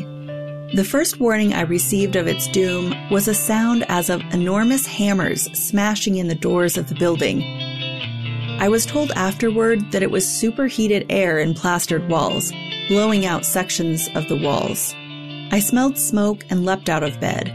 The 0.73 0.83
first 0.83 1.19
warning 1.19 1.53
I 1.53 1.61
received 1.61 2.15
of 2.15 2.25
its 2.25 2.47
doom 2.47 2.93
was 3.11 3.27
a 3.27 3.35
sound 3.35 3.85
as 3.87 4.09
of 4.09 4.21
enormous 4.33 4.87
hammers 4.87 5.43
smashing 5.53 6.17
in 6.17 6.27
the 6.27 6.35
doors 6.35 6.75
of 6.75 6.89
the 6.89 6.95
building. 6.95 7.43
I 8.59 8.67
was 8.67 8.85
told 8.85 9.11
afterward 9.11 9.91
that 9.91 10.01
it 10.01 10.09
was 10.09 10.27
superheated 10.27 11.05
air 11.09 11.37
in 11.37 11.53
plastered 11.53 12.09
walls, 12.09 12.51
blowing 12.87 13.25
out 13.25 13.45
sections 13.45 14.09
of 14.15 14.27
the 14.27 14.37
walls. 14.37 14.93
I 15.51 15.59
smelled 15.59 15.97
smoke 15.97 16.43
and 16.49 16.65
leapt 16.65 16.89
out 16.89 17.03
of 17.03 17.19
bed. 17.19 17.51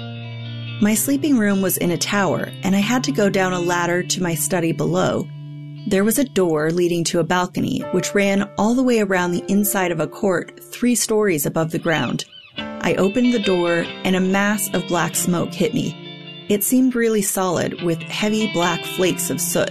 My 0.80 0.94
sleeping 0.94 1.36
room 1.36 1.60
was 1.60 1.76
in 1.76 1.90
a 1.90 1.98
tower, 1.98 2.50
and 2.62 2.74
I 2.74 2.80
had 2.80 3.04
to 3.04 3.12
go 3.12 3.28
down 3.28 3.52
a 3.52 3.60
ladder 3.60 4.02
to 4.02 4.22
my 4.22 4.34
study 4.34 4.72
below. 4.72 5.28
There 5.86 6.04
was 6.04 6.18
a 6.18 6.24
door 6.24 6.70
leading 6.70 7.04
to 7.04 7.20
a 7.20 7.24
balcony, 7.24 7.80
which 7.92 8.14
ran 8.14 8.50
all 8.56 8.74
the 8.74 8.82
way 8.82 9.00
around 9.00 9.32
the 9.32 9.44
inside 9.48 9.92
of 9.92 10.00
a 10.00 10.06
court 10.06 10.58
three 10.72 10.94
stories 10.94 11.46
above 11.46 11.70
the 11.70 11.78
ground. 11.78 12.24
I 12.56 12.94
opened 12.94 13.34
the 13.34 13.38
door, 13.38 13.84
and 14.04 14.16
a 14.16 14.20
mass 14.20 14.72
of 14.72 14.86
black 14.88 15.14
smoke 15.14 15.52
hit 15.52 15.74
me. 15.74 16.46
It 16.48 16.64
seemed 16.64 16.94
really 16.94 17.22
solid, 17.22 17.82
with 17.82 18.00
heavy 18.00 18.52
black 18.52 18.84
flakes 18.84 19.30
of 19.30 19.40
soot. 19.40 19.70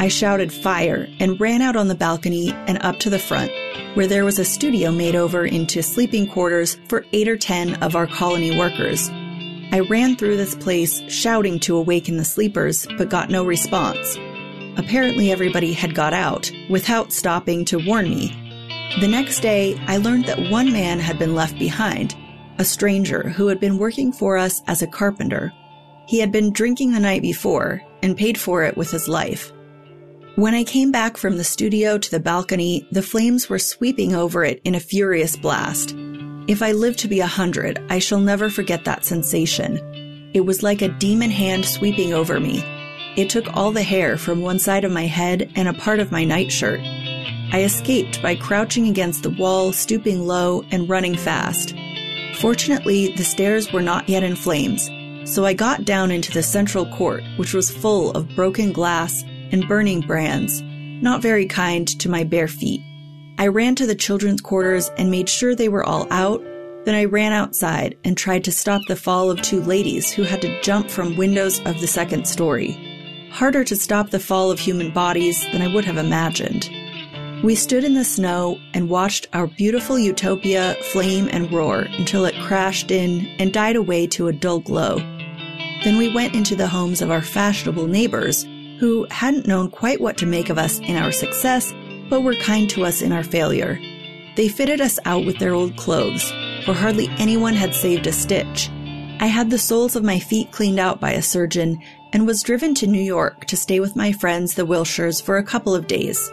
I 0.00 0.08
shouted 0.08 0.50
fire 0.50 1.06
and 1.20 1.38
ran 1.38 1.60
out 1.60 1.76
on 1.76 1.88
the 1.88 1.94
balcony 1.94 2.52
and 2.66 2.78
up 2.80 3.00
to 3.00 3.10
the 3.10 3.18
front, 3.18 3.52
where 3.94 4.06
there 4.06 4.24
was 4.24 4.38
a 4.38 4.46
studio 4.46 4.90
made 4.90 5.14
over 5.14 5.44
into 5.44 5.82
sleeping 5.82 6.26
quarters 6.26 6.78
for 6.88 7.04
eight 7.12 7.28
or 7.28 7.36
ten 7.36 7.74
of 7.82 7.94
our 7.94 8.06
colony 8.06 8.58
workers. 8.58 9.10
I 9.72 9.80
ran 9.90 10.16
through 10.16 10.38
this 10.38 10.54
place 10.54 11.02
shouting 11.08 11.60
to 11.60 11.76
awaken 11.76 12.16
the 12.16 12.24
sleepers, 12.24 12.86
but 12.96 13.10
got 13.10 13.28
no 13.28 13.44
response. 13.44 14.16
Apparently, 14.78 15.30
everybody 15.30 15.74
had 15.74 15.94
got 15.94 16.14
out 16.14 16.50
without 16.70 17.12
stopping 17.12 17.66
to 17.66 17.84
warn 17.86 18.08
me. 18.08 18.28
The 19.02 19.06
next 19.06 19.40
day, 19.40 19.78
I 19.86 19.98
learned 19.98 20.24
that 20.24 20.50
one 20.50 20.72
man 20.72 20.98
had 20.98 21.18
been 21.18 21.34
left 21.34 21.58
behind, 21.58 22.16
a 22.56 22.64
stranger 22.64 23.28
who 23.28 23.48
had 23.48 23.60
been 23.60 23.76
working 23.76 24.12
for 24.12 24.38
us 24.38 24.62
as 24.66 24.80
a 24.80 24.86
carpenter. 24.86 25.52
He 26.06 26.20
had 26.20 26.32
been 26.32 26.54
drinking 26.54 26.92
the 26.92 27.00
night 27.00 27.20
before 27.20 27.82
and 28.02 28.16
paid 28.16 28.40
for 28.40 28.64
it 28.64 28.78
with 28.78 28.90
his 28.90 29.06
life. 29.06 29.52
When 30.40 30.54
I 30.54 30.64
came 30.64 30.90
back 30.90 31.18
from 31.18 31.36
the 31.36 31.44
studio 31.44 31.98
to 31.98 32.10
the 32.10 32.18
balcony, 32.18 32.88
the 32.90 33.02
flames 33.02 33.50
were 33.50 33.58
sweeping 33.58 34.14
over 34.14 34.42
it 34.42 34.62
in 34.64 34.74
a 34.74 34.80
furious 34.80 35.36
blast. 35.36 35.94
If 36.48 36.62
I 36.62 36.72
live 36.72 36.96
to 36.96 37.08
be 37.08 37.20
a 37.20 37.26
hundred, 37.26 37.84
I 37.90 37.98
shall 37.98 38.20
never 38.20 38.48
forget 38.48 38.86
that 38.86 39.04
sensation. 39.04 40.30
It 40.32 40.46
was 40.46 40.62
like 40.62 40.80
a 40.80 40.88
demon 40.88 41.30
hand 41.30 41.66
sweeping 41.66 42.14
over 42.14 42.40
me. 42.40 42.64
It 43.18 43.28
took 43.28 43.54
all 43.54 43.70
the 43.70 43.82
hair 43.82 44.16
from 44.16 44.40
one 44.40 44.58
side 44.58 44.82
of 44.84 44.92
my 44.92 45.04
head 45.04 45.52
and 45.56 45.68
a 45.68 45.74
part 45.74 46.00
of 46.00 46.10
my 46.10 46.24
nightshirt. 46.24 46.80
I 47.52 47.62
escaped 47.62 48.22
by 48.22 48.34
crouching 48.34 48.88
against 48.88 49.22
the 49.24 49.36
wall, 49.38 49.74
stooping 49.74 50.26
low, 50.26 50.64
and 50.70 50.88
running 50.88 51.18
fast. 51.18 51.74
Fortunately, 52.36 53.12
the 53.12 53.24
stairs 53.24 53.74
were 53.74 53.82
not 53.82 54.08
yet 54.08 54.22
in 54.22 54.36
flames, 54.36 54.88
so 55.30 55.44
I 55.44 55.52
got 55.52 55.84
down 55.84 56.10
into 56.10 56.32
the 56.32 56.42
central 56.42 56.86
court, 56.86 57.24
which 57.36 57.52
was 57.52 57.70
full 57.70 58.12
of 58.12 58.34
broken 58.34 58.72
glass 58.72 59.22
and 59.52 59.66
burning 59.68 60.00
brands, 60.00 60.62
not 61.02 61.22
very 61.22 61.46
kind 61.46 61.86
to 62.00 62.08
my 62.08 62.24
bare 62.24 62.48
feet. 62.48 62.80
I 63.38 63.46
ran 63.46 63.74
to 63.76 63.86
the 63.86 63.94
children's 63.94 64.40
quarters 64.40 64.90
and 64.98 65.10
made 65.10 65.28
sure 65.28 65.54
they 65.54 65.68
were 65.70 65.84
all 65.84 66.06
out. 66.10 66.42
Then 66.84 66.94
I 66.94 67.04
ran 67.04 67.32
outside 67.32 67.96
and 68.04 68.16
tried 68.16 68.44
to 68.44 68.52
stop 68.52 68.82
the 68.86 68.96
fall 68.96 69.30
of 69.30 69.40
two 69.40 69.62
ladies 69.62 70.10
who 70.10 70.24
had 70.24 70.42
to 70.42 70.60
jump 70.62 70.90
from 70.90 71.16
windows 71.16 71.58
of 71.60 71.80
the 71.80 71.86
second 71.86 72.26
story. 72.26 72.72
Harder 73.32 73.64
to 73.64 73.76
stop 73.76 74.10
the 74.10 74.20
fall 74.20 74.50
of 74.50 74.58
human 74.58 74.92
bodies 74.92 75.42
than 75.52 75.62
I 75.62 75.72
would 75.72 75.84
have 75.84 75.96
imagined. 75.96 76.68
We 77.42 77.54
stood 77.54 77.84
in 77.84 77.94
the 77.94 78.04
snow 78.04 78.58
and 78.74 78.90
watched 78.90 79.28
our 79.32 79.46
beautiful 79.46 79.98
utopia 79.98 80.76
flame 80.92 81.26
and 81.32 81.50
roar 81.50 81.86
until 81.92 82.26
it 82.26 82.34
crashed 82.42 82.90
in 82.90 83.26
and 83.38 83.50
died 83.50 83.76
away 83.76 84.06
to 84.08 84.28
a 84.28 84.32
dull 84.32 84.60
glow. 84.60 84.96
Then 85.82 85.96
we 85.96 86.12
went 86.12 86.34
into 86.34 86.54
the 86.54 86.68
homes 86.68 87.00
of 87.00 87.10
our 87.10 87.22
fashionable 87.22 87.86
neighbors 87.86 88.44
who 88.80 89.06
hadn't 89.10 89.46
known 89.46 89.70
quite 89.70 90.00
what 90.00 90.16
to 90.16 90.26
make 90.26 90.48
of 90.48 90.56
us 90.56 90.78
in 90.80 90.96
our 90.96 91.12
success, 91.12 91.72
but 92.08 92.22
were 92.22 92.34
kind 92.34 92.68
to 92.70 92.84
us 92.84 93.02
in 93.02 93.12
our 93.12 93.22
failure. 93.22 93.78
They 94.36 94.48
fitted 94.48 94.80
us 94.80 94.98
out 95.04 95.26
with 95.26 95.38
their 95.38 95.52
old 95.52 95.76
clothes, 95.76 96.32
for 96.64 96.72
hardly 96.72 97.08
anyone 97.18 97.52
had 97.52 97.74
saved 97.74 98.06
a 98.06 98.12
stitch. 98.12 98.70
I 99.20 99.26
had 99.26 99.50
the 99.50 99.58
soles 99.58 99.96
of 99.96 100.02
my 100.02 100.18
feet 100.18 100.50
cleaned 100.50 100.78
out 100.78 100.98
by 100.98 101.12
a 101.12 101.20
surgeon 101.20 101.78
and 102.14 102.26
was 102.26 102.42
driven 102.42 102.74
to 102.76 102.86
New 102.86 103.02
York 103.02 103.44
to 103.46 103.56
stay 103.56 103.80
with 103.80 103.96
my 103.96 104.12
friends, 104.12 104.54
the 104.54 104.66
Wilshires, 104.66 105.22
for 105.22 105.36
a 105.36 105.44
couple 105.44 105.74
of 105.74 105.86
days. 105.86 106.32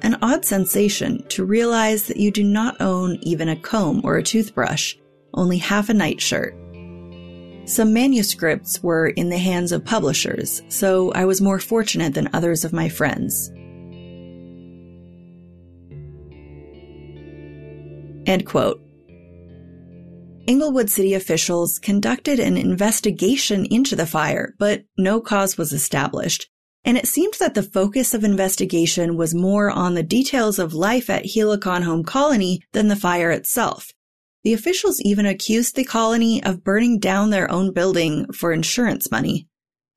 An 0.00 0.16
odd 0.22 0.46
sensation 0.46 1.22
to 1.28 1.44
realize 1.44 2.06
that 2.06 2.16
you 2.16 2.30
do 2.30 2.42
not 2.42 2.80
own 2.80 3.18
even 3.20 3.50
a 3.50 3.56
comb 3.56 4.00
or 4.04 4.16
a 4.16 4.22
toothbrush, 4.22 4.94
only 5.34 5.58
half 5.58 5.90
a 5.90 5.94
nightshirt. 5.94 6.56
Some 7.66 7.94
manuscripts 7.94 8.82
were 8.82 9.08
in 9.08 9.30
the 9.30 9.38
hands 9.38 9.72
of 9.72 9.84
publishers, 9.84 10.62
so 10.68 11.12
I 11.12 11.24
was 11.24 11.40
more 11.40 11.58
fortunate 11.58 12.12
than 12.12 12.28
others 12.34 12.62
of 12.64 12.74
my 12.74 12.90
friends. 12.90 13.50
End 18.26 18.44
quote. 18.46 18.80
Englewood 20.46 20.90
City 20.90 21.14
officials 21.14 21.78
conducted 21.78 22.38
an 22.38 22.58
investigation 22.58 23.64
into 23.66 23.96
the 23.96 24.06
fire, 24.06 24.54
but 24.58 24.84
no 24.98 25.22
cause 25.22 25.56
was 25.56 25.72
established. 25.72 26.50
And 26.84 26.98
it 26.98 27.08
seemed 27.08 27.34
that 27.40 27.54
the 27.54 27.62
focus 27.62 28.12
of 28.12 28.24
investigation 28.24 29.16
was 29.16 29.34
more 29.34 29.70
on 29.70 29.94
the 29.94 30.02
details 30.02 30.58
of 30.58 30.74
life 30.74 31.08
at 31.08 31.24
Helicon 31.24 31.82
Home 31.82 32.04
Colony 32.04 32.60
than 32.72 32.88
the 32.88 32.96
fire 32.96 33.30
itself. 33.30 33.90
The 34.44 34.52
officials 34.52 35.00
even 35.00 35.24
accused 35.24 35.74
the 35.74 35.84
colony 35.84 36.42
of 36.44 36.62
burning 36.62 36.98
down 36.98 37.30
their 37.30 37.50
own 37.50 37.72
building 37.72 38.30
for 38.32 38.52
insurance 38.52 39.10
money. 39.10 39.48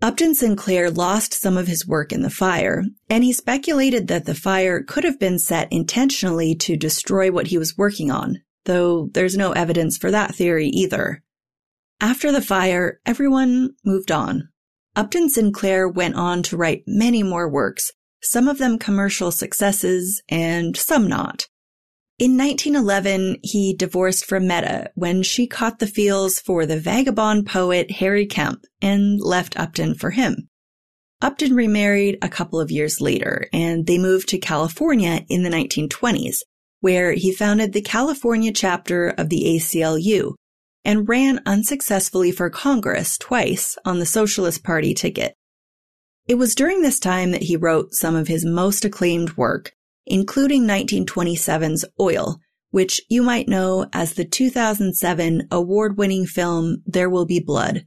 Upton 0.02 0.36
Sinclair 0.36 0.90
lost 0.90 1.34
some 1.34 1.58
of 1.58 1.68
his 1.68 1.88
work 1.88 2.14
in 2.14 2.22
the 2.22 2.30
fire, 2.30 2.84
and 3.10 3.24
he 3.24 3.34
speculated 3.34 4.08
that 4.08 4.26
the 4.26 4.36
fire 4.36 4.84
could 4.84 5.04
have 5.04 5.20
been 5.20 5.38
set 5.38 5.68
intentionally 5.72 6.56
to 6.56 6.78
destroy 6.78 7.32
what 7.32 7.48
he 7.48 7.58
was 7.58 7.78
working 7.78 8.10
on, 8.10 8.38
though 8.66 9.10
there's 9.14 9.36
no 9.36 9.52
evidence 9.52 9.98
for 9.98 10.12
that 10.12 10.36
theory 10.36 10.68
either. 10.68 11.24
After 12.00 12.32
the 12.32 12.42
fire, 12.42 13.02
everyone 13.06 13.72
moved 13.84 14.12
on. 14.12 14.50
Upton 14.96 15.30
Sinclair 15.30 15.90
went 15.90 16.16
on 16.16 16.42
to 16.44 16.58
write 16.58 16.84
many 16.88 17.22
more 17.22 17.50
works, 17.50 17.92
some 18.22 18.48
of 18.48 18.60
them 18.60 18.80
commercial 18.80 19.32
successes 19.32 20.22
and 20.30 20.78
some 20.78 21.08
not. 21.08 21.48
In 22.20 22.36
1911, 22.36 23.42
he 23.44 23.76
divorced 23.76 24.26
from 24.26 24.48
Meta 24.48 24.90
when 24.96 25.22
she 25.22 25.46
caught 25.46 25.78
the 25.78 25.86
feels 25.86 26.40
for 26.40 26.66
the 26.66 26.80
vagabond 26.80 27.46
poet 27.46 27.92
Harry 27.92 28.26
Kemp 28.26 28.66
and 28.82 29.22
left 29.22 29.56
Upton 29.60 29.94
for 29.94 30.10
him. 30.10 30.50
Upton 31.22 31.54
remarried 31.54 32.18
a 32.24 32.30
couple 32.30 32.60
of 32.60 32.72
years 32.72 33.00
later 33.00 33.48
and 33.54 33.86
they 33.86 34.00
moved 34.00 34.30
to 34.30 34.40
California 34.40 35.26
in 35.30 35.44
the 35.44 35.52
1920s, 35.52 36.38
where 36.80 37.12
he 37.12 37.32
founded 37.32 37.74
the 37.74 37.82
California 37.82 38.52
chapter 38.52 39.10
of 39.10 39.30
the 39.30 39.44
ACLU 39.56 40.34
and 40.84 41.08
ran 41.08 41.40
unsuccessfully 41.46 42.32
for 42.32 42.50
Congress 42.50 43.20
twice 43.20 43.78
on 43.86 44.00
the 44.00 44.08
Socialist 44.08 44.64
Party 44.64 44.96
ticket. 44.96 45.36
It 46.28 46.36
was 46.36 46.56
during 46.56 46.82
this 46.82 47.00
time 47.00 47.30
that 47.30 47.44
he 47.44 47.56
wrote 47.56 47.94
some 47.94 48.16
of 48.16 48.28
his 48.28 48.44
most 48.44 48.86
acclaimed 48.86 49.38
work, 49.38 49.74
including 50.08 50.64
1927's 50.64 51.86
Oil, 52.00 52.40
which 52.72 53.02
you 53.10 53.22
might 53.22 53.48
know 53.48 53.88
as 53.94 54.14
the 54.14 54.26
2007 54.26 55.48
award-winning 55.52 56.26
film 56.26 56.84
There 56.86 57.10
Will 57.10 57.26
Be 57.26 57.40
Blood. 57.40 57.86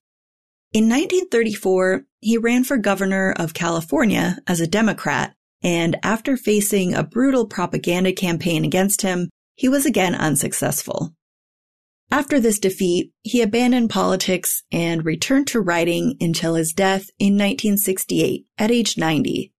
In 0.73 0.85
1934, 0.85 2.05
he 2.21 2.39
ran 2.39 2.63
for 2.65 2.77
governor 2.77 3.33
of 3.37 3.55
California 3.55 4.39
as 4.47 4.61
a 4.61 4.67
Democrat, 4.67 5.35
and 5.63 5.97
after 6.03 6.37
facing 6.37 6.95
a 6.95 7.03
brutal 7.03 7.47
propaganda 7.47 8.13
campaign 8.13 8.65
against 8.65 9.03
him, 9.03 9.31
he 9.57 9.69
was 9.69 9.85
again 9.85 10.15
unsuccessful. 10.15 11.13
After 12.13 12.41
this 12.41 12.59
defeat, 12.59 13.13
he 13.23 13.43
abandoned 13.43 13.91
politics 13.91 14.63
and 14.73 15.05
returned 15.05 15.47
to 15.49 15.61
writing 15.61 16.17
until 16.21 16.55
his 16.55 16.73
death 16.73 17.11
in 17.19 17.35
1968 17.35 18.47
at 18.59 18.71
age 18.71 18.97
90. 18.97 19.53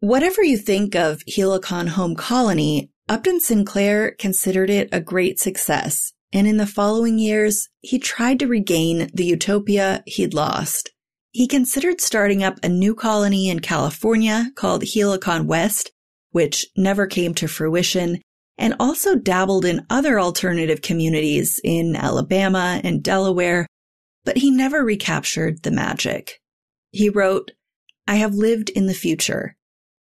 Whatever 0.00 0.44
you 0.44 0.56
think 0.56 0.94
of 0.94 1.24
Helicon 1.26 1.88
Home 1.88 2.14
Colony, 2.14 2.88
Upton 3.08 3.40
Sinclair 3.40 4.12
considered 4.12 4.70
it 4.70 4.88
a 4.92 5.00
great 5.00 5.40
success, 5.40 6.12
and 6.32 6.46
in 6.46 6.56
the 6.56 6.68
following 6.68 7.18
years, 7.18 7.68
he 7.80 7.98
tried 7.98 8.38
to 8.38 8.46
regain 8.46 9.10
the 9.12 9.24
utopia 9.24 10.04
he'd 10.06 10.34
lost. 10.34 10.90
He 11.32 11.48
considered 11.48 12.00
starting 12.00 12.44
up 12.44 12.60
a 12.62 12.68
new 12.68 12.94
colony 12.94 13.48
in 13.48 13.58
California 13.58 14.52
called 14.54 14.84
Helicon 14.84 15.48
West, 15.48 15.90
which 16.30 16.66
never 16.76 17.08
came 17.08 17.34
to 17.34 17.48
fruition, 17.48 18.22
and 18.56 18.76
also 18.78 19.16
dabbled 19.16 19.64
in 19.64 19.84
other 19.90 20.20
alternative 20.20 20.80
communities 20.80 21.60
in 21.64 21.96
Alabama 21.96 22.80
and 22.84 23.02
Delaware, 23.02 23.66
but 24.24 24.36
he 24.36 24.52
never 24.52 24.84
recaptured 24.84 25.64
the 25.64 25.72
magic. 25.72 26.40
He 26.92 27.08
wrote, 27.08 27.50
I 28.06 28.14
have 28.14 28.34
lived 28.34 28.70
in 28.70 28.86
the 28.86 28.94
future. 28.94 29.56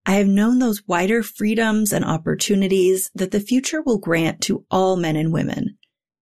I 0.06 0.16
have 0.16 0.26
known 0.26 0.58
those 0.58 0.86
wider 0.86 1.22
freedoms 1.22 1.92
and 1.92 2.04
opportunities 2.04 3.10
that 3.14 3.30
the 3.30 3.40
future 3.40 3.80
will 3.80 3.98
grant 3.98 4.40
to 4.42 4.64
all 4.70 4.96
men 4.96 5.16
and 5.16 5.32
women. 5.32 5.78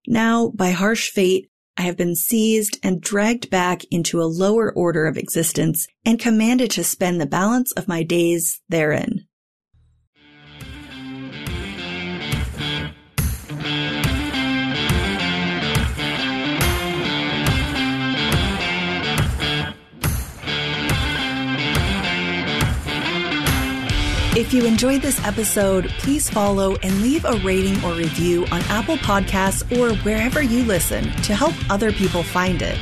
Now, 0.06 0.50
by 0.54 0.70
harsh 0.70 1.10
fate, 1.10 1.48
I 1.76 1.82
have 1.82 1.96
been 1.96 2.14
seized 2.14 2.78
and 2.82 3.00
dragged 3.00 3.50
back 3.50 3.82
into 3.90 4.20
a 4.20 4.24
lower 4.24 4.72
order 4.72 5.06
of 5.06 5.16
existence 5.16 5.86
and 6.04 6.18
commanded 6.18 6.70
to 6.72 6.84
spend 6.84 7.20
the 7.20 7.26
balance 7.26 7.72
of 7.72 7.88
my 7.88 8.02
days 8.02 8.60
therein. 8.68 9.26
If 24.34 24.54
you 24.54 24.64
enjoyed 24.64 25.02
this 25.02 25.22
episode, 25.26 25.90
please 25.98 26.30
follow 26.30 26.76
and 26.76 27.02
leave 27.02 27.26
a 27.26 27.36
rating 27.44 27.84
or 27.84 27.92
review 27.92 28.46
on 28.46 28.62
Apple 28.62 28.96
Podcasts 28.96 29.62
or 29.76 29.94
wherever 29.96 30.40
you 30.40 30.64
listen 30.64 31.04
to 31.24 31.34
help 31.34 31.52
other 31.68 31.92
people 31.92 32.22
find 32.22 32.62
it. 32.62 32.78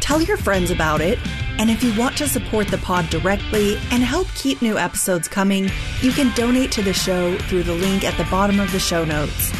Tell 0.00 0.20
your 0.20 0.36
friends 0.36 0.70
about 0.70 1.00
it, 1.00 1.18
and 1.58 1.70
if 1.70 1.82
you 1.82 1.98
want 1.98 2.18
to 2.18 2.28
support 2.28 2.68
the 2.68 2.76
pod 2.76 3.08
directly 3.08 3.78
and 3.90 4.02
help 4.02 4.28
keep 4.34 4.60
new 4.60 4.76
episodes 4.76 5.26
coming, 5.26 5.70
you 6.02 6.12
can 6.12 6.34
donate 6.34 6.70
to 6.72 6.82
the 6.82 6.92
show 6.92 7.38
through 7.38 7.62
the 7.62 7.72
link 7.72 8.04
at 8.04 8.18
the 8.18 8.30
bottom 8.30 8.60
of 8.60 8.70
the 8.70 8.78
show 8.78 9.06
notes. 9.06 9.50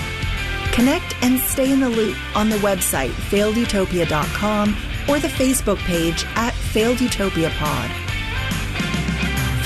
Connect 0.73 1.17
and 1.23 1.41
stay 1.41 1.73
in 1.73 1.81
the 1.81 1.89
loop 1.89 2.19
on 2.37 2.51
the 2.51 2.59
website 2.59 3.13
failedutopia.com 3.31 4.77
or 5.09 5.19
the 5.19 5.29
Facebook 5.29 5.79
page 5.79 6.27
at 6.35 6.53
Failed 6.53 7.01
Utopia 7.01 7.49
Pod. 7.57 8.08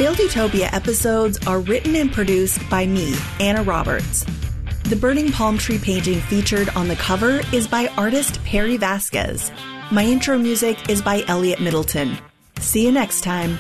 Failed 0.03 0.19
Utopia 0.19 0.69
episodes 0.73 1.39
are 1.47 1.61
written 1.61 1.95
and 1.95 2.13
produced 2.13 2.69
by 2.69 2.87
me, 2.87 3.15
Anna 3.39 3.63
Roberts. 3.63 4.27
The 4.89 4.97
burning 4.97 5.31
palm 5.31 5.59
tree 5.59 5.79
painting 5.79 6.21
featured 6.23 6.69
on 6.71 6.89
the 6.89 6.97
cover 6.97 7.41
is 7.53 7.69
by 7.69 7.87
artist 7.97 8.45
Perry 8.45 8.77
Vasquez. 8.77 9.53
My 9.93 10.03
intro 10.03 10.39
music 10.39 10.91
is 10.91 11.01
by 11.01 11.23
Elliot 11.29 11.61
Middleton. 11.61 12.19
See 12.59 12.85
you 12.85 12.91
next 12.91 13.21
time. 13.21 13.57